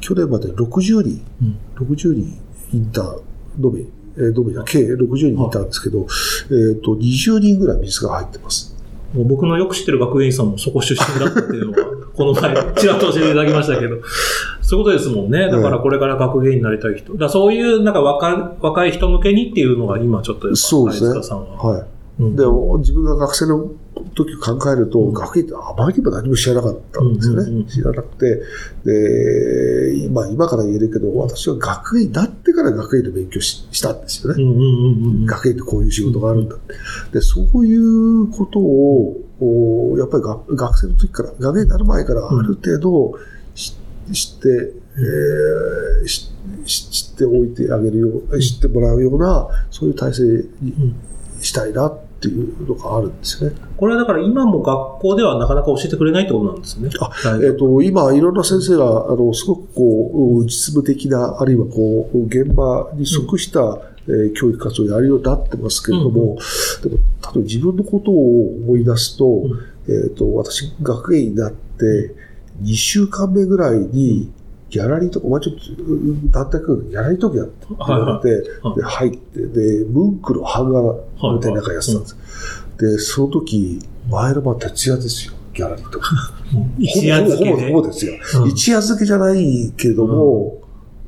[0.01, 2.39] 去年まで60人、うん60人
[2.73, 3.23] インターン、
[3.65, 3.81] 延べ、
[4.17, 6.07] えー、延べじゃ計60人いたんですけど、
[6.51, 8.77] えっ、と、20人ぐらい水が入ってます。
[9.15, 11.85] もう僕のよく知ってる学芸員さんもそこ出身だったっていうのが、
[12.15, 13.97] この前、ちらっと教えていただきましたけど、
[14.61, 15.51] そういうことですもんね。
[15.51, 17.15] だからこれから学芸員になりたい人。
[17.17, 21.57] だそういう、なんか若い若い人向けにっていうのが今ちょっとやっぱ、そうですね貝塚さんは。
[21.57, 21.85] はい。
[22.21, 22.45] うんで、
[22.79, 23.71] 自分が学生の
[24.15, 27.43] 時を考えると、うん学院ってあまりにも何も知らなかったんですよね。
[27.43, 28.43] うんうんうん知らなくて、
[28.85, 34.43] で、今、今から言えるけど、私は学院になってから学院の勉強ししたんですよね。
[34.43, 35.27] うんうんうんうん。
[35.27, 36.75] 学園ってこういう仕事があるんだって。
[37.13, 43.15] で、そういうことを、おやっぱり学学生の時から、学園になる前からある程度
[43.55, 43.75] し
[44.13, 44.73] 知って、
[46.03, 50.23] え知っておいてあげるよう、知ってもらうような、そういう体制
[50.61, 50.97] にうん
[51.41, 53.57] したいなっていうのがあるんですよね。
[53.77, 56.91] これはだから今も学校ではなかなか教えてくれないってことなんですね。
[57.01, 57.11] あ
[57.43, 63.61] えっ、と、今、いろんな先生が、あの、すごくこう、実務的な、あるいはこう、現場に即した、
[64.07, 66.37] えー教育活動をやるようになってますけれども、
[66.83, 66.99] でも、例え
[67.35, 69.51] ば自分のことを思い出すと、ん
[69.89, 72.14] えっ、と、私、学芸員になって、
[72.62, 74.31] 2週間目ぐらいに、
[74.71, 75.62] ギャラリーとか、お前ちょっと、
[76.31, 80.81] 団体くギャラリーとかやってはいで、入って、で、ムンクの版画
[81.35, 82.16] みたいな中やってたんです。
[82.79, 86.11] で、その時、前の間徹夜ですよ、ギャラリーとか。
[86.79, 87.66] 一夜漬けほぼ、で。
[87.66, 88.14] ほぼほぼですよ。
[88.43, 90.60] うん一夜漬けじゃないけれども、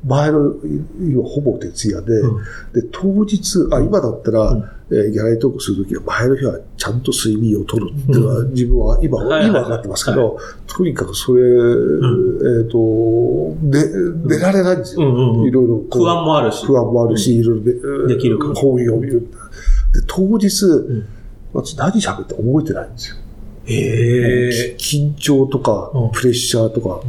[0.05, 0.53] 前の
[0.99, 2.43] 日はほぼ徹夜で、うん。
[2.73, 4.69] で、当日、あ、今だったら、うん。
[4.91, 10.37] えーギャラリートークするときは、前の日はちゃんと睡眠をとるっていうのは、自分は今、はい今分かってますけど、
[10.67, 11.45] とにかくそれ、ん。
[11.45, 15.07] えっ、と、で、出られないんですよ。
[15.07, 15.47] うんうんうん。
[15.47, 16.65] いろいろこう不安もあるし。
[16.65, 19.21] 不安もあるし、いろいろできるか本読みる。
[19.21, 21.05] で、当日、ん。
[21.53, 23.15] 私何喋って覚えてないんですよ。
[23.65, 24.75] へえ。
[24.77, 27.01] 緊張とかうん、プレッシャーとか、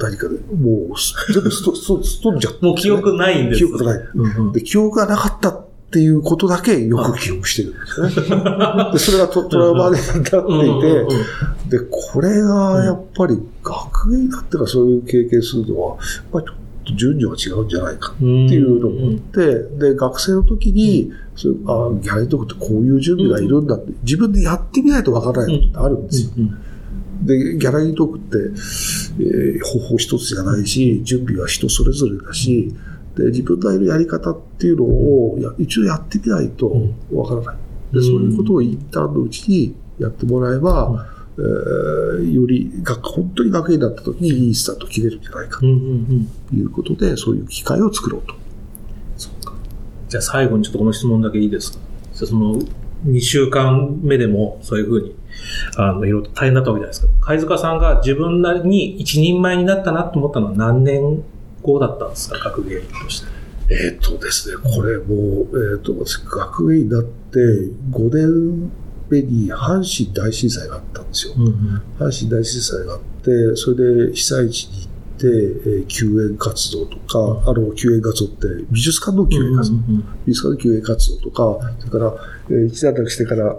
[0.00, 2.64] 何かで、もう、す全部すと、すと、すとんじゃって。
[2.64, 4.08] もう記憶ないんです記憶がない。
[4.14, 8.42] うんうんで、記憶がなかったっていうことだけよく記憶してるんですね。
[8.92, 26.30] で、それがトトラウマになっていて、うんうんうんで、これがやっぱり学芸になってからそういう経験するのは、やっぱりちょっと順序が違うんじゃないかっていうのを思って、で、学生の時に、そういうあギャラリートークってこういう準備がいるんだって、自分でやってみないとわからないことってあるんですよ。
[26.38, 26.58] うん
[27.22, 28.38] で、ギャラリートークって、
[29.20, 32.74] えー方法一つじゃないし、準備は人それぞれだし、
[33.16, 36.72] で、自分がいるやり方っていうのを、や一応やってみないと
[37.12, 37.56] わからない。
[37.92, 41.06] で、うんそういうことをインターンのうちにやってもらえば、
[41.38, 45.78] えーより学、本当に学園になった時にいいスタート切れるんじゃないかうんうんう
[46.14, 46.28] ん。
[46.50, 48.34] ということで、そういう機会を作ろうと。
[49.16, 49.54] そうか。
[50.08, 51.78] じゃあ最後にちょっとこの質問だけいいですか？
[52.14, 52.58] じゃあその、
[53.06, 55.14] 2週間目でもそういうふうに、
[55.76, 57.26] あの、いろいろと大変だったわけじゃないですか。
[57.26, 61.22] 貝塚さんが自分なりに一人前になったなと思ったのは何年
[61.62, 62.38] 後だったんですか？
[62.50, 63.26] 学芸員として。
[63.72, 67.38] えっ、とですね、これもう、えっ、と、私、学園になって
[67.92, 68.70] 5年
[69.08, 71.34] 目に阪神大震災があったんですよ。
[71.36, 71.82] うんうん。
[71.98, 74.86] 阪神大震災があって、それで被災地に行っ
[75.20, 77.18] て、えー救援活動とか、
[77.48, 82.14] あの、救援活動って、美術館の救援活動、うん美術館の救援活動とか、それから、
[82.48, 83.56] えー一段落してから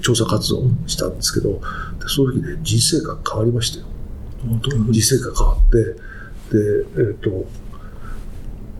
[0.00, 1.60] 調査活動したんですけど、
[2.00, 3.86] でその時ね、人生観変わりましたよ。
[4.90, 6.12] 人生観変わって、
[6.52, 6.58] で、
[6.98, 7.30] えっ、と、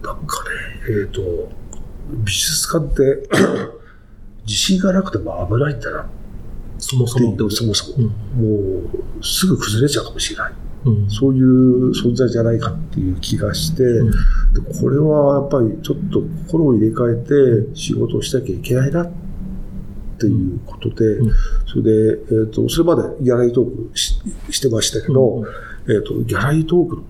[0.02, 0.50] なんかね、
[0.88, 1.50] えっ、と、
[2.24, 3.28] 美術館って、
[4.44, 6.06] 地震がなくても危ないんだな
[6.78, 7.96] そもそもそもそも。
[7.98, 8.82] うんも
[9.20, 10.52] う、すぐ崩れちゃうかもしれない。
[10.84, 11.10] うん。
[11.10, 14.14] そういう存在じゃないかっていう気がして、んで
[14.80, 19.10] これはやっぱりちょっと心を入れ替えて仕事をしなきゃいけないなっ
[20.18, 21.32] ていうことで、うん。
[21.66, 25.46] それで、えっ、と、それまでギャラリートークししてましたけど、うん
[25.88, 27.02] えっ、と、ギャラリートークの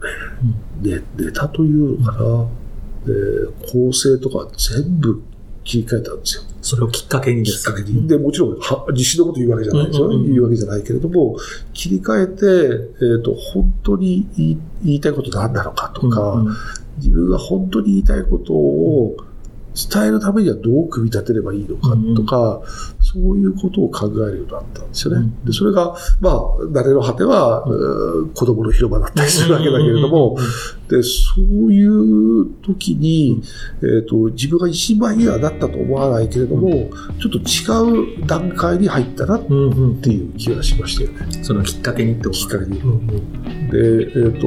[0.82, 2.48] ね、ネネタというのかな、
[3.04, 5.22] えー構成とか全部
[5.64, 6.42] 切り替えたんですよ。
[6.60, 8.06] それをきっかけにできっすかかけに。
[8.06, 10.06] で、もちろん、は実施のこと言うわけじゃないですよ。
[10.06, 10.32] うんうんうん。
[10.32, 11.36] 言うわけじゃないけれども、
[11.72, 12.44] 切り替えて、
[13.04, 16.54] えっ、と、本当に言い言いたいこと何なのかとか、うんうん。
[16.98, 19.16] 自分が本当に言いたいことを
[19.74, 22.62] 伝えるためにはどう組み立てればいいのかとか、
[23.00, 25.20] そういうことを考えるようになったんですよね。
[25.20, 26.42] うんでそれが、まあ、
[26.72, 30.36] 誰の果ては、うー子供の広場だったりするわけだけれども、
[30.88, 33.42] で、そういう時に、
[33.82, 40.00] えっ、と、自分が一番にはなったと思わないけれども、ちょっと違う段階に入ったなっうんうん。
[40.02, 41.42] ていう気がしましたよね。
[41.42, 42.30] そのきっかけにってこと？
[42.32, 43.70] きっかけにうんうん。
[43.70, 44.46] で、えっ、と、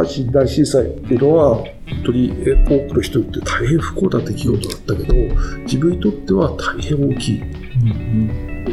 [0.00, 1.66] 阪神大震災っていうのは、本
[2.04, 5.14] 当にえ多くの人にとって大変不幸な出来事だったけど、
[5.62, 7.46] 自分にとっては大変大きいう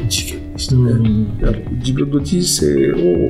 [0.04, 0.86] ん事件でしたうん。
[0.86, 0.92] ね。
[1.42, 3.30] うんあの自分の人生を、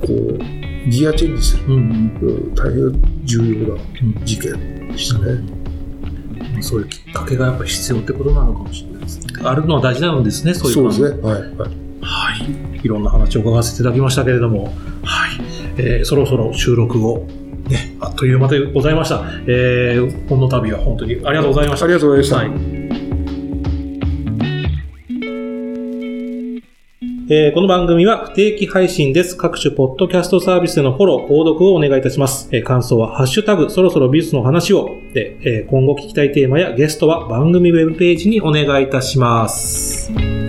[0.00, 5.24] こう、ギアチェンジする、うんうん大変重要なうん事件でしたね。
[5.26, 9.26] うんそういうきっかけがやっぱ必要ってことなのかもしれないですね。
[9.44, 11.22] あるのは大事なんですね、そういうそうのですね。
[11.22, 11.40] はい。
[11.40, 11.50] はい
[12.00, 12.80] はい。
[12.82, 14.66] いろんな話を伺わせていただきましたけれども、
[15.02, 15.40] はい。
[15.78, 17.26] えーそろそろ収録を、
[17.68, 19.24] ね、あっという間でございました。
[19.46, 21.86] えー、この度は本当にありがとうございました。
[21.86, 22.36] ありがとうございました。
[22.36, 22.44] は
[22.82, 22.86] い
[27.28, 29.36] えーこの番組は不定期配信です。
[29.36, 32.48] 各種ポッドキャストサービスでのフォロー、購読をお願いいたします。
[32.52, 34.88] えー感想はハッシュタグ、そろそろ美術の話を。
[35.12, 40.45] で、えー今後聞きたいテーマやゲストは番組ウェブページにお願いいたします。